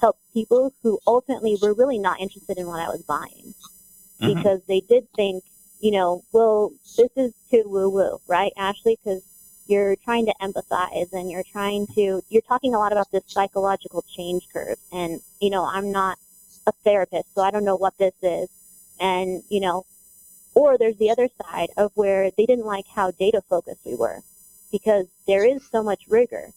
help 0.00 0.16
people 0.32 0.72
who 0.82 0.98
ultimately 1.06 1.56
were 1.60 1.74
really 1.74 1.98
not 1.98 2.20
interested 2.20 2.58
in 2.58 2.66
what 2.66 2.80
I 2.80 2.88
was 2.88 3.02
buying 3.02 3.54
mm-hmm. 4.20 4.34
because 4.34 4.60
they 4.68 4.80
did 4.80 5.08
think, 5.16 5.42
you 5.80 5.90
know, 5.90 6.22
well, 6.32 6.72
this 6.96 7.10
is 7.16 7.32
too 7.50 7.64
woo 7.66 7.88
woo, 7.88 8.20
right, 8.26 8.52
Ashley? 8.56 8.98
Because 9.02 9.22
you're 9.66 9.96
trying 9.96 10.26
to 10.26 10.34
empathize 10.40 11.12
and 11.12 11.30
you're 11.30 11.44
trying 11.44 11.86
to, 11.94 12.22
you're 12.28 12.42
talking 12.42 12.74
a 12.74 12.78
lot 12.78 12.92
about 12.92 13.10
this 13.10 13.24
psychological 13.26 14.04
change 14.16 14.48
curve. 14.52 14.78
And, 14.92 15.20
you 15.40 15.50
know, 15.50 15.64
I'm 15.64 15.90
not 15.90 16.18
a 16.66 16.72
therapist, 16.84 17.34
so 17.34 17.42
I 17.42 17.50
don't 17.50 17.64
know 17.64 17.76
what 17.76 17.96
this 17.98 18.14
is. 18.22 18.48
And, 19.00 19.42
you 19.48 19.60
know, 19.60 19.84
or 20.54 20.78
there's 20.78 20.96
the 20.96 21.10
other 21.10 21.28
side 21.42 21.70
of 21.76 21.90
where 21.94 22.30
they 22.36 22.46
didn't 22.46 22.66
like 22.66 22.86
how 22.86 23.10
data 23.10 23.42
focused 23.48 23.80
we 23.84 23.96
were 23.96 24.20
because 24.70 25.06
there 25.26 25.44
is 25.44 25.66
so 25.70 25.82
much 25.82 26.04
rigor. 26.08 26.50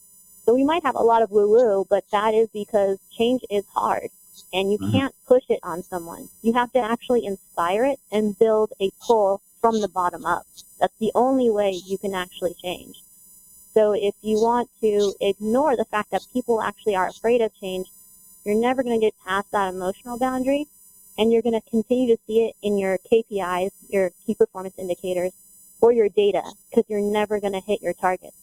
So 0.45 0.53
we 0.53 0.63
might 0.63 0.83
have 0.83 0.95
a 0.95 1.03
lot 1.03 1.21
of 1.21 1.31
woo 1.31 1.49
woo, 1.49 1.85
but 1.89 2.03
that 2.11 2.33
is 2.33 2.47
because 2.53 2.99
change 3.11 3.41
is 3.49 3.65
hard 3.73 4.09
and 4.53 4.71
you 4.71 4.77
mm-hmm. 4.77 4.91
can't 4.91 5.15
push 5.27 5.43
it 5.49 5.59
on 5.63 5.83
someone. 5.83 6.29
You 6.41 6.53
have 6.53 6.71
to 6.73 6.79
actually 6.79 7.25
inspire 7.25 7.85
it 7.85 7.99
and 8.11 8.37
build 8.37 8.73
a 8.79 8.91
pull 9.01 9.41
from 9.61 9.81
the 9.81 9.87
bottom 9.87 10.25
up. 10.25 10.45
That's 10.79 10.97
the 10.99 11.11
only 11.15 11.49
way 11.49 11.71
you 11.71 11.97
can 11.97 12.13
actually 12.13 12.53
change. 12.53 13.01
So 13.73 13.93
if 13.93 14.15
you 14.21 14.37
want 14.41 14.69
to 14.81 15.13
ignore 15.21 15.75
the 15.75 15.85
fact 15.85 16.11
that 16.11 16.25
people 16.33 16.61
actually 16.61 16.95
are 16.95 17.07
afraid 17.07 17.41
of 17.41 17.55
change, 17.59 17.87
you're 18.43 18.55
never 18.55 18.81
going 18.81 18.99
to 18.99 19.05
get 19.05 19.13
past 19.25 19.51
that 19.51 19.73
emotional 19.73 20.17
boundary 20.17 20.65
and 21.17 21.31
you're 21.31 21.41
going 21.41 21.59
to 21.59 21.69
continue 21.69 22.15
to 22.15 22.21
see 22.25 22.45
it 22.45 22.55
in 22.61 22.77
your 22.77 22.97
KPIs, 23.11 23.71
your 23.89 24.11
key 24.25 24.35
performance 24.35 24.75
indicators, 24.77 25.31
or 25.81 25.91
your 25.91 26.09
data 26.09 26.43
because 26.69 26.85
you're 26.87 27.01
never 27.01 27.39
going 27.39 27.53
to 27.53 27.59
hit 27.59 27.81
your 27.81 27.93
targets. 27.93 28.35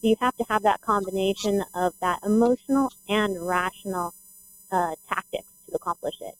So 0.00 0.08
you 0.08 0.16
have 0.20 0.36
to 0.36 0.44
have 0.48 0.62
that 0.62 0.80
combination 0.80 1.64
of 1.74 1.94
that 2.00 2.20
emotional 2.24 2.92
and 3.08 3.46
rational 3.46 4.12
uh, 4.74 4.94
tactics 5.08 5.48
to 5.68 5.76
accomplish 5.76 6.16
it. 6.20 6.34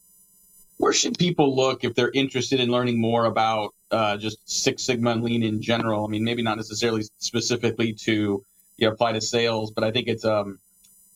Where 0.79 0.93
should 0.93 1.17
people 1.19 1.55
look 1.55 1.85
if 1.85 1.95
they're 1.95 2.11
interested 2.11 2.59
in 2.59 2.69
learning 2.69 3.01
more 3.01 3.27
about 3.27 3.75
uh, 3.93 4.17
just 4.17 4.39
Six 4.51 4.83
Sigma 4.83 5.11
and 5.11 5.23
Lean 5.23 5.43
in 5.45 5.63
general? 5.63 6.05
I 6.05 6.09
mean, 6.09 6.25
maybe 6.25 6.43
not 6.43 6.57
necessarily 6.57 7.05
specifically 7.19 7.93
to 7.93 8.45
you 8.77 8.87
know, 8.87 8.93
apply 8.93 9.13
to 9.13 9.21
sales, 9.21 9.71
but 9.71 9.85
I 9.85 9.93
think 9.93 10.09
it's 10.09 10.25
um, 10.25 10.59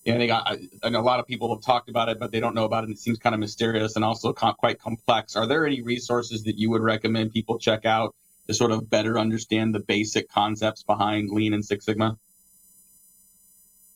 you 0.04 0.12
know, 0.12 0.16
I 0.16 0.20
think 0.20 0.32
I, 0.32 0.86
I 0.86 0.90
know 0.90 1.00
a 1.00 1.02
lot 1.02 1.18
of 1.18 1.26
people 1.26 1.52
have 1.52 1.62
talked 1.62 1.88
about 1.88 2.08
it, 2.08 2.20
but 2.20 2.30
they 2.30 2.38
don't 2.38 2.54
know 2.54 2.64
about 2.64 2.84
it. 2.84 2.88
And 2.88 2.94
it 2.94 3.00
seems 3.00 3.18
kind 3.18 3.34
of 3.34 3.40
mysterious 3.40 3.96
and 3.96 4.04
also 4.04 4.32
quite 4.32 4.78
complex. 4.78 5.34
Are 5.34 5.46
there 5.46 5.66
any 5.66 5.82
resources 5.82 6.44
that 6.44 6.56
you 6.56 6.70
would 6.70 6.82
recommend 6.82 7.32
people 7.32 7.58
check 7.58 7.84
out 7.84 8.14
to 8.46 8.54
sort 8.54 8.70
of 8.70 8.88
better 8.88 9.18
understand 9.18 9.74
the 9.74 9.80
basic 9.80 10.30
concepts 10.30 10.84
behind 10.84 11.30
Lean 11.30 11.52
and 11.52 11.64
Six 11.64 11.84
Sigma? 11.84 12.16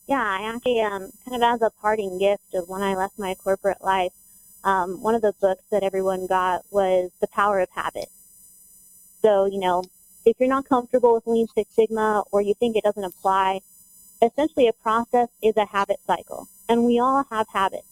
Yeah, 0.08 0.22
I 0.22 0.52
actually, 0.52 0.80
um, 0.80 1.10
kind 1.24 1.36
of 1.36 1.42
as 1.42 1.62
a 1.62 1.70
parting 1.80 2.18
gift 2.18 2.54
of 2.54 2.68
when 2.68 2.82
I 2.82 2.94
left 2.94 3.18
my 3.18 3.34
corporate 3.34 3.82
life, 3.82 4.12
um, 4.64 5.00
one 5.00 5.14
of 5.14 5.22
the 5.22 5.32
books 5.40 5.62
that 5.70 5.82
everyone 5.82 6.26
got 6.26 6.62
was 6.70 7.10
The 7.20 7.28
Power 7.28 7.60
of 7.60 7.70
Habit. 7.70 8.08
So, 9.22 9.46
you 9.46 9.60
know, 9.60 9.84
if 10.24 10.38
you're 10.40 10.48
not 10.48 10.68
comfortable 10.68 11.14
with 11.14 11.26
Lean 11.26 11.46
Six 11.54 11.74
Sigma 11.74 12.24
or 12.32 12.42
you 12.42 12.54
think 12.54 12.76
it 12.76 12.84
doesn't 12.84 13.04
apply, 13.04 13.60
essentially 14.20 14.68
a 14.68 14.72
process 14.72 15.28
is 15.40 15.56
a 15.56 15.66
habit 15.66 16.00
cycle. 16.06 16.48
And 16.68 16.84
we 16.84 16.98
all 16.98 17.24
have 17.30 17.46
habits. 17.52 17.86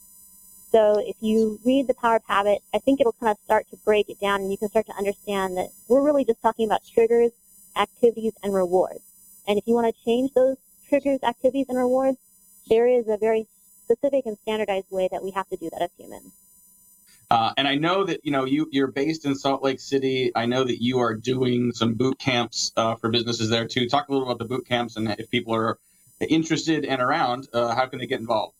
So 0.72 1.02
if 1.04 1.16
you 1.20 1.58
read 1.64 1.86
The 1.86 1.94
Power 1.94 2.16
of 2.16 2.24
Habit, 2.26 2.58
I 2.74 2.78
think 2.78 3.00
it'll 3.00 3.12
kind 3.12 3.30
of 3.30 3.38
start 3.44 3.68
to 3.70 3.76
break 3.84 4.08
it 4.08 4.20
down 4.20 4.40
and 4.40 4.50
you 4.50 4.58
can 4.58 4.68
start 4.68 4.86
to 4.86 4.96
understand 4.96 5.56
that 5.56 5.70
we're 5.88 6.02
really 6.02 6.24
just 6.24 6.42
talking 6.42 6.66
about 6.66 6.82
triggers, 6.84 7.32
activities, 7.76 8.32
and 8.42 8.54
rewards. 8.54 9.02
And 9.46 9.58
if 9.58 9.66
you 9.66 9.74
want 9.74 9.94
to 9.94 10.04
change 10.04 10.32
those 10.34 10.56
triggers, 10.90 11.20
activities, 11.22 11.66
and 11.70 11.78
rewards, 11.78 12.18
there 12.68 12.86
is 12.86 13.08
a 13.08 13.16
very 13.16 13.46
specific 13.84 14.26
and 14.26 14.36
standardized 14.42 14.90
way 14.90 15.08
that 15.10 15.22
we 15.22 15.30
have 15.30 15.48
to 15.48 15.56
do 15.56 15.70
that 15.70 15.80
as 15.80 15.90
humans. 15.96 16.32
Uh, 17.30 17.52
and 17.56 17.68
I 17.68 17.76
know 17.76 18.04
that 18.04 18.24
you 18.24 18.32
know 18.32 18.44
you 18.44 18.68
you're 18.72 18.88
based 18.88 19.24
in 19.24 19.36
Salt 19.36 19.62
Lake 19.62 19.78
City. 19.80 20.32
I 20.34 20.46
know 20.46 20.64
that 20.64 20.82
you 20.82 20.98
are 20.98 21.14
doing 21.14 21.72
some 21.72 21.94
boot 21.94 22.18
camps 22.18 22.72
uh, 22.76 22.96
for 22.96 23.08
businesses 23.08 23.48
there 23.48 23.66
too. 23.66 23.88
Talk 23.88 24.08
a 24.08 24.12
little 24.12 24.26
about 24.26 24.40
the 24.40 24.46
boot 24.52 24.66
camps 24.66 24.96
and 24.96 25.08
if 25.18 25.30
people 25.30 25.54
are 25.54 25.78
interested 26.28 26.84
and 26.84 27.00
around, 27.00 27.48
uh, 27.52 27.74
how 27.74 27.86
can 27.86 28.00
they 28.00 28.06
get 28.06 28.20
involved? 28.20 28.54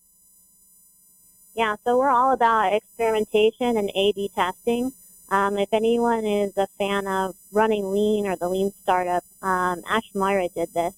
Yeah, 1.55 1.77
so 1.85 1.99
we're 1.99 2.11
all 2.11 2.33
about 2.33 2.73
experimentation 2.73 3.77
and 3.77 3.90
A/B 3.95 4.31
testing. 4.37 4.93
Um, 5.31 5.59
if 5.59 5.69
anyone 5.73 6.25
is 6.25 6.57
a 6.57 6.69
fan 6.79 7.07
of 7.09 7.35
running 7.53 7.90
Lean 7.93 8.27
or 8.27 8.37
the 8.37 8.49
Lean 8.49 8.73
Startup, 8.83 9.25
um, 9.43 9.83
Ash 9.88 10.11
Maurya 10.14 10.49
did 10.49 10.73
this, 10.75 10.95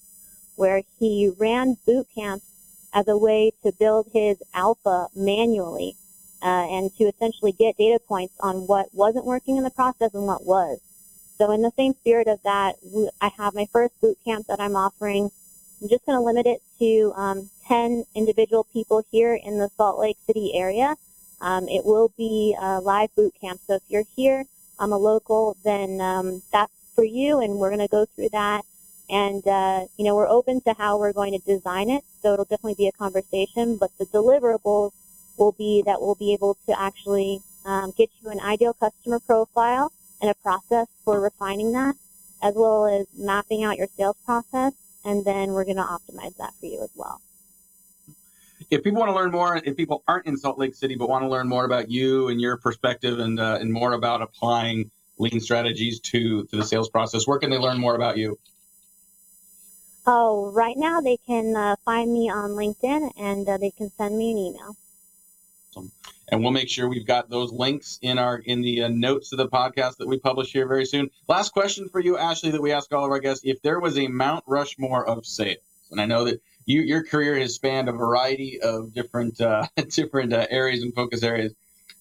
where 0.56 0.82
he 0.98 1.32
ran 1.38 1.76
boot 1.86 2.06
camps 2.14 2.46
as 2.92 3.08
a 3.08 3.16
way 3.16 3.52
to 3.62 3.72
build 3.72 4.08
his 4.12 4.36
alpha 4.54 5.08
manually 5.14 5.96
uh, 6.42 6.66
and 6.70 6.94
to 6.96 7.04
essentially 7.04 7.52
get 7.52 7.76
data 7.76 7.98
points 8.06 8.34
on 8.40 8.66
what 8.66 8.86
wasn't 8.92 9.24
working 9.24 9.56
in 9.56 9.64
the 9.64 9.70
process 9.70 10.14
and 10.14 10.26
what 10.26 10.44
was. 10.44 10.80
So 11.38 11.50
in 11.50 11.62
the 11.62 11.72
same 11.76 11.94
spirit 11.94 12.28
of 12.28 12.42
that, 12.42 12.76
I 13.20 13.30
have 13.36 13.54
my 13.54 13.66
first 13.72 13.98
boot 14.00 14.18
camp 14.24 14.46
that 14.48 14.60
I'm 14.60 14.76
offering. 14.76 15.30
I'm 15.80 15.88
just 15.88 16.04
going 16.06 16.18
to 16.18 16.22
limit 16.24 16.46
it 16.46 16.62
to 16.78 17.12
um, 17.16 17.50
10 17.66 18.04
individual 18.14 18.66
people 18.72 19.02
here 19.10 19.34
in 19.34 19.58
the 19.58 19.70
Salt 19.76 19.98
Lake 19.98 20.18
City 20.26 20.52
area. 20.54 20.94
Um, 21.40 21.68
it 21.68 21.84
will 21.84 22.12
be 22.16 22.56
a 22.60 22.80
live 22.80 23.14
boot 23.16 23.34
camp. 23.40 23.60
So 23.66 23.74
if 23.74 23.82
you're 23.88 24.04
here, 24.14 24.44
I'm 24.78 24.92
a 24.92 24.98
local, 24.98 25.56
then 25.64 26.00
um, 26.00 26.42
that's 26.52 26.72
for 26.94 27.04
you, 27.04 27.40
and 27.40 27.54
we're 27.54 27.70
going 27.70 27.80
to 27.80 27.88
go 27.88 28.04
through 28.04 28.28
that. 28.30 28.64
And, 29.12 29.46
uh, 29.46 29.84
you 29.98 30.06
know, 30.06 30.16
we're 30.16 30.28
open 30.28 30.62
to 30.62 30.72
how 30.72 30.98
we're 30.98 31.12
going 31.12 31.38
to 31.38 31.46
design 31.46 31.90
it. 31.90 32.02
So 32.22 32.32
it'll 32.32 32.46
definitely 32.46 32.76
be 32.78 32.88
a 32.88 32.92
conversation, 32.92 33.76
but 33.76 33.90
the 33.98 34.06
deliverables 34.06 34.92
will 35.36 35.52
be 35.52 35.82
that 35.84 36.00
we'll 36.00 36.14
be 36.14 36.32
able 36.32 36.56
to 36.66 36.80
actually 36.80 37.40
um, 37.66 37.92
get 37.96 38.08
you 38.22 38.30
an 38.30 38.40
ideal 38.40 38.72
customer 38.72 39.20
profile 39.20 39.92
and 40.22 40.30
a 40.30 40.34
process 40.42 40.86
for 41.04 41.20
refining 41.20 41.72
that, 41.72 41.94
as 42.42 42.54
well 42.54 42.86
as 42.86 43.06
mapping 43.16 43.62
out 43.64 43.76
your 43.76 43.88
sales 43.98 44.16
process, 44.24 44.72
and 45.04 45.24
then 45.24 45.52
we're 45.52 45.64
going 45.64 45.76
to 45.76 45.82
optimize 45.82 46.34
that 46.38 46.54
for 46.58 46.66
you 46.66 46.82
as 46.82 46.90
well. 46.94 47.20
If 48.70 48.82
people 48.82 49.00
want 49.00 49.10
to 49.10 49.14
learn 49.14 49.30
more, 49.30 49.56
if 49.56 49.76
people 49.76 50.02
aren't 50.08 50.26
in 50.26 50.36
Salt 50.38 50.58
Lake 50.58 50.74
City 50.74 50.94
but 50.94 51.08
want 51.08 51.22
to 51.22 51.28
learn 51.28 51.48
more 51.48 51.64
about 51.64 51.90
you 51.90 52.28
and 52.28 52.40
your 52.40 52.56
perspective 52.56 53.18
and 53.18 53.38
uh, 53.38 53.58
and 53.60 53.70
more 53.72 53.92
about 53.92 54.22
applying 54.22 54.90
lean 55.18 55.40
strategies 55.40 56.00
to 56.00 56.44
to 56.44 56.56
the 56.56 56.64
sales 56.64 56.88
process, 56.88 57.26
where 57.26 57.38
can 57.38 57.50
they 57.50 57.58
learn 57.58 57.78
more 57.78 57.96
about 57.96 58.16
you? 58.16 58.38
Oh, 60.06 60.50
right 60.50 60.76
now 60.76 61.00
they 61.00 61.16
can 61.16 61.54
uh, 61.54 61.76
find 61.84 62.12
me 62.12 62.28
on 62.28 62.50
LinkedIn 62.50 63.12
and 63.16 63.48
uh, 63.48 63.56
they 63.56 63.70
can 63.70 63.90
send 63.90 64.18
me 64.18 64.32
an 64.32 64.38
email. 64.38 64.76
Awesome. 65.70 65.92
And 66.28 66.42
we'll 66.42 66.50
make 66.50 66.68
sure 66.68 66.88
we've 66.88 67.06
got 67.06 67.30
those 67.30 67.52
links 67.52 67.98
in 68.02 68.18
our 68.18 68.38
in 68.38 68.62
the 68.62 68.82
uh, 68.82 68.88
notes 68.88 69.32
of 69.32 69.38
the 69.38 69.48
podcast 69.48 69.98
that 69.98 70.08
we 70.08 70.18
publish 70.18 70.52
here 70.52 70.66
very 70.66 70.86
soon. 70.86 71.08
Last 71.28 71.52
question 71.52 71.88
for 71.88 72.00
you, 72.00 72.18
Ashley, 72.18 72.50
that 72.50 72.60
we 72.60 72.72
ask 72.72 72.92
all 72.92 73.04
of 73.04 73.10
our 73.10 73.20
guests: 73.20 73.44
If 73.44 73.62
there 73.62 73.78
was 73.80 73.96
a 73.96 74.08
Mount 74.08 74.44
Rushmore 74.46 75.06
of 75.06 75.24
sales, 75.24 75.58
and 75.90 76.00
I 76.00 76.06
know 76.06 76.24
that 76.24 76.42
you, 76.66 76.80
your 76.80 77.04
career 77.04 77.38
has 77.38 77.54
spanned 77.54 77.88
a 77.88 77.92
variety 77.92 78.60
of 78.60 78.92
different 78.92 79.40
uh, 79.40 79.66
different 79.88 80.32
uh, 80.32 80.46
areas 80.50 80.82
and 80.82 80.94
focus 80.94 81.22
areas, 81.22 81.54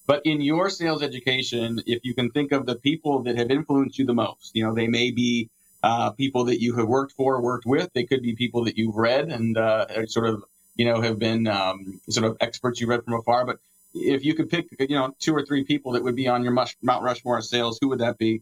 but 0.08 0.22
in 0.26 0.42
your 0.42 0.70
sales 0.70 1.04
education, 1.04 1.82
if 1.86 2.04
you 2.04 2.16
can 2.16 2.32
think 2.32 2.52
of 2.52 2.66
the 2.66 2.76
people 2.76 3.24
that 3.24 3.38
have 3.38 3.52
influenced 3.52 4.00
you 4.00 4.06
the 4.06 4.14
most, 4.14 4.52
you 4.56 4.64
know, 4.64 4.74
they 4.74 4.88
may 4.88 5.12
be 5.12 5.50
uh, 5.84 6.12
people 6.12 6.46
that 6.46 6.62
you 6.62 6.76
have 6.76 6.88
worked 6.88 7.14
for, 7.14 7.42
worked 7.42 7.66
with. 7.66 7.90
They 7.94 8.06
could 8.06 8.22
be 8.22 8.36
people 8.36 8.66
that 8.66 8.78
you've 8.78 8.96
read 8.96 9.30
and 9.30 9.58
uh, 9.58 10.06
sort 10.08 10.28
of 10.28 10.44
you 10.76 10.86
know, 10.86 11.02
have 11.02 11.20
been 11.20 11.48
um, 11.48 12.02
sort 12.10 12.26
of 12.26 12.38
experts 12.42 12.80
you 12.80 12.88
read 12.88 13.04
from 13.04 13.14
afar. 13.14 13.46
But 13.46 13.58
if 13.94 14.24
you 14.24 14.34
could 14.34 14.50
pick, 14.50 14.68
you 14.80 14.96
know, 14.96 15.16
two 15.20 15.36
or 15.36 15.46
three 15.46 15.64
people 15.64 15.92
that 15.94 16.04
would 16.04 16.16
be 16.16 16.28
on 16.28 16.44
your 16.44 16.54
Mount 16.54 17.04
Rushmore 17.04 17.38
of 17.38 17.46
sales, 17.46 17.78
who 17.82 17.90
would 17.90 18.00
that 18.00 18.18
be? 18.18 18.42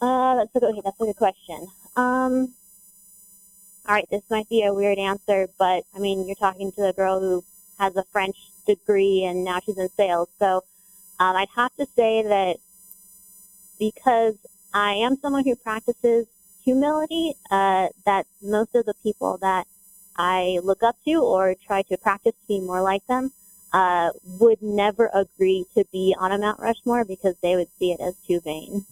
Uh, 0.00 0.36
that's 0.36 0.54
a 0.54 0.60
good, 0.60 0.74
that's 0.84 1.00
a 1.00 1.04
good 1.04 1.16
question. 1.16 1.66
Um, 1.96 2.54
all 3.86 3.94
right, 3.94 4.06
this 4.10 4.22
might 4.30 4.48
be 4.48 4.64
a 4.64 4.72
weird 4.72 4.98
answer, 4.98 5.48
but 5.58 5.84
I 5.94 5.98
mean, 5.98 6.26
you're 6.26 6.36
talking 6.36 6.72
to 6.72 6.88
a 6.88 6.92
girl 6.92 7.20
who 7.20 7.44
has 7.78 7.96
a 7.96 8.04
French 8.04 8.36
degree 8.66 9.24
and 9.24 9.44
now 9.44 9.60
she's 9.64 9.78
in 9.78 9.88
sales. 9.96 10.28
So 10.38 10.64
um, 11.20 11.36
I'd 11.36 11.48
have 11.56 11.74
to 11.76 11.86
say 11.96 12.22
that 12.22 12.56
because 13.78 14.34
I 14.74 14.94
am 14.94 15.16
someone 15.16 15.44
who 15.44 15.54
practices 15.54 16.26
humility, 16.64 17.36
uh, 17.50 17.88
that 18.04 18.26
most 18.42 18.74
of 18.74 18.84
the 18.86 18.94
people 19.02 19.38
that 19.40 19.66
I 20.16 20.58
look 20.62 20.82
up 20.82 20.96
to 21.04 21.22
or 21.22 21.54
try 21.54 21.82
to 21.82 21.96
practice 21.96 22.32
to 22.32 22.48
be 22.48 22.60
more 22.60 22.82
like 22.82 23.06
them 23.06 23.32
uh, 23.72 24.10
would 24.40 24.60
never 24.62 25.10
agree 25.14 25.64
to 25.74 25.84
be 25.92 26.16
on 26.18 26.32
a 26.32 26.38
Mount 26.38 26.58
Rushmore 26.58 27.04
because 27.04 27.36
they 27.40 27.54
would 27.54 27.68
see 27.78 27.92
it 27.92 28.00
as 28.00 28.16
too 28.26 28.40
vain. 28.40 28.84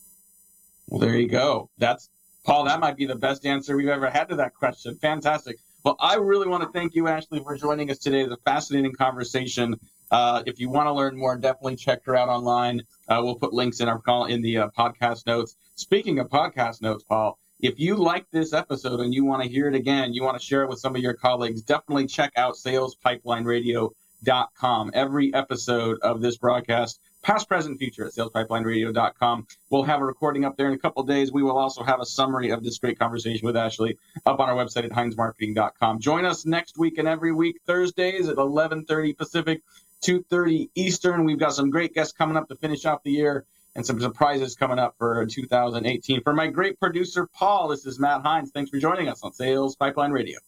Well, 0.88 1.00
there 1.00 1.16
you 1.16 1.28
go. 1.28 1.68
That's 1.78 2.08
Paul. 2.44 2.64
That 2.64 2.80
might 2.80 2.96
be 2.96 3.06
the 3.06 3.16
best 3.16 3.46
answer 3.46 3.76
we've 3.76 3.88
ever 3.88 4.10
had 4.10 4.28
to 4.28 4.36
that 4.36 4.54
question. 4.54 4.96
Fantastic. 4.96 5.58
Well, 5.84 5.96
I 5.98 6.14
really 6.16 6.46
want 6.46 6.62
to 6.62 6.68
thank 6.70 6.94
you, 6.94 7.08
Ashley, 7.08 7.40
for 7.40 7.56
joining 7.56 7.90
us 7.90 7.98
today. 7.98 8.20
It's 8.22 8.32
a 8.32 8.36
fascinating 8.44 8.92
conversation. 8.92 9.74
Uh, 10.12 10.42
if 10.46 10.60
you 10.60 10.70
want 10.70 10.86
to 10.86 10.92
learn 10.92 11.16
more, 11.16 11.36
definitely 11.36 11.74
check 11.76 12.04
her 12.04 12.14
out 12.14 12.28
online. 12.28 12.82
Uh, 13.08 13.20
we'll 13.24 13.34
put 13.34 13.52
links 13.52 13.80
in 13.80 13.88
our 13.88 13.98
call 13.98 14.26
in 14.26 14.42
the 14.42 14.58
uh, 14.58 14.68
podcast 14.78 15.26
notes. 15.26 15.56
Speaking 15.74 16.20
of 16.20 16.28
podcast 16.28 16.82
notes, 16.82 17.02
Paul, 17.02 17.36
If 17.58 17.80
you 17.80 17.96
like 17.96 18.26
this 18.30 18.52
episode 18.52 19.00
and 19.00 19.12
you 19.14 19.24
want 19.24 19.42
to 19.42 19.48
hear 19.48 19.66
it 19.68 19.74
again, 19.74 20.12
you 20.12 20.22
want 20.22 20.38
to 20.38 20.44
share 20.44 20.62
it 20.62 20.68
with 20.68 20.78
some 20.80 20.94
of 20.96 21.00
your 21.02 21.14
colleagues, 21.14 21.62
definitely 21.62 22.06
check 22.06 22.32
out 22.36 22.54
salespipelineradios.com. 22.56 24.90
Every 24.94 25.34
episode 25.34 25.98
of 26.02 26.20
this 26.20 26.36
broadcast, 26.36 27.00
past, 27.22 27.48
present, 27.48 27.78
future 27.78 28.06
at 28.06 28.12
salespipelineradios.com. 28.12 29.46
We'll 29.70 29.84
have 29.84 30.00
a 30.00 30.04
recording 30.04 30.44
up 30.44 30.56
there 30.56 30.68
in 30.68 30.74
a 30.74 30.78
couple 30.78 31.02
days. 31.04 31.32
We 31.32 31.42
will 31.42 31.58
also 31.58 31.82
have 31.82 32.00
a 32.00 32.06
summary 32.06 32.50
of 32.50 32.62
this 32.62 32.78
great 32.78 32.98
conversation 32.98 33.46
with 33.46 33.56
Ashley 33.56 33.98
up 34.26 34.40
on 34.40 34.50
our 34.50 34.56
website 34.56 34.84
at 34.84 34.90
heinzmarketing.com. 34.90 36.00
Join 36.00 36.24
us 36.24 36.44
next 36.44 36.78
week 36.78 36.98
and 36.98 37.08
every 37.08 37.32
week, 37.32 37.60
Thursdays 37.66 38.28
at 38.28 38.36
11:30 38.36 39.16
Pacific, 39.16 39.62
2:30 40.02 40.70
Eastern. 40.74 41.24
We've 41.24 41.38
got 41.38 41.54
some 41.54 41.70
great 41.70 41.94
guests 41.94 42.12
coming 42.12 42.36
up 42.36 42.48
to 42.48 42.56
finish 42.56 42.84
off 42.84 43.02
the 43.02 43.12
year 43.12 43.46
and 43.74 43.86
some 43.86 44.00
surprises 44.00 44.54
coming 44.54 44.78
up 44.78 44.94
for 44.98 45.24
2018. 45.24 46.22
For 46.22 46.32
my 46.32 46.48
great 46.48 46.78
producer, 46.78 47.26
Paul, 47.26 47.68
this 47.68 47.86
is 47.86 47.98
Matt 47.98 48.22
Heinz. 48.22 48.50
Thanks 48.50 48.70
for 48.70 48.78
joining 48.78 49.08
us 49.08 49.22
on 49.22 49.32
Sales 49.32 49.76
Pipeline 49.76 50.12
Radio. 50.12 50.38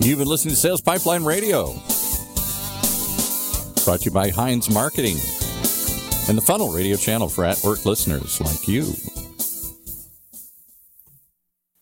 You've 0.00 0.18
been 0.18 0.28
listening 0.28 0.54
to 0.54 0.60
Sales 0.60 0.82
Pipeline 0.82 1.24
Radio, 1.24 1.72
brought 3.84 4.00
to 4.00 4.04
you 4.06 4.10
by 4.10 4.30
Heinz 4.30 4.70
Marketing 4.70 5.16
and 6.28 6.38
the 6.38 6.42
Funnel 6.44 6.72
Radio 6.72 6.96
channel 6.96 7.28
for 7.28 7.44
at 7.44 7.62
work 7.62 7.84
listeners 7.84 8.40
like 8.40 8.66
you. 8.66 8.94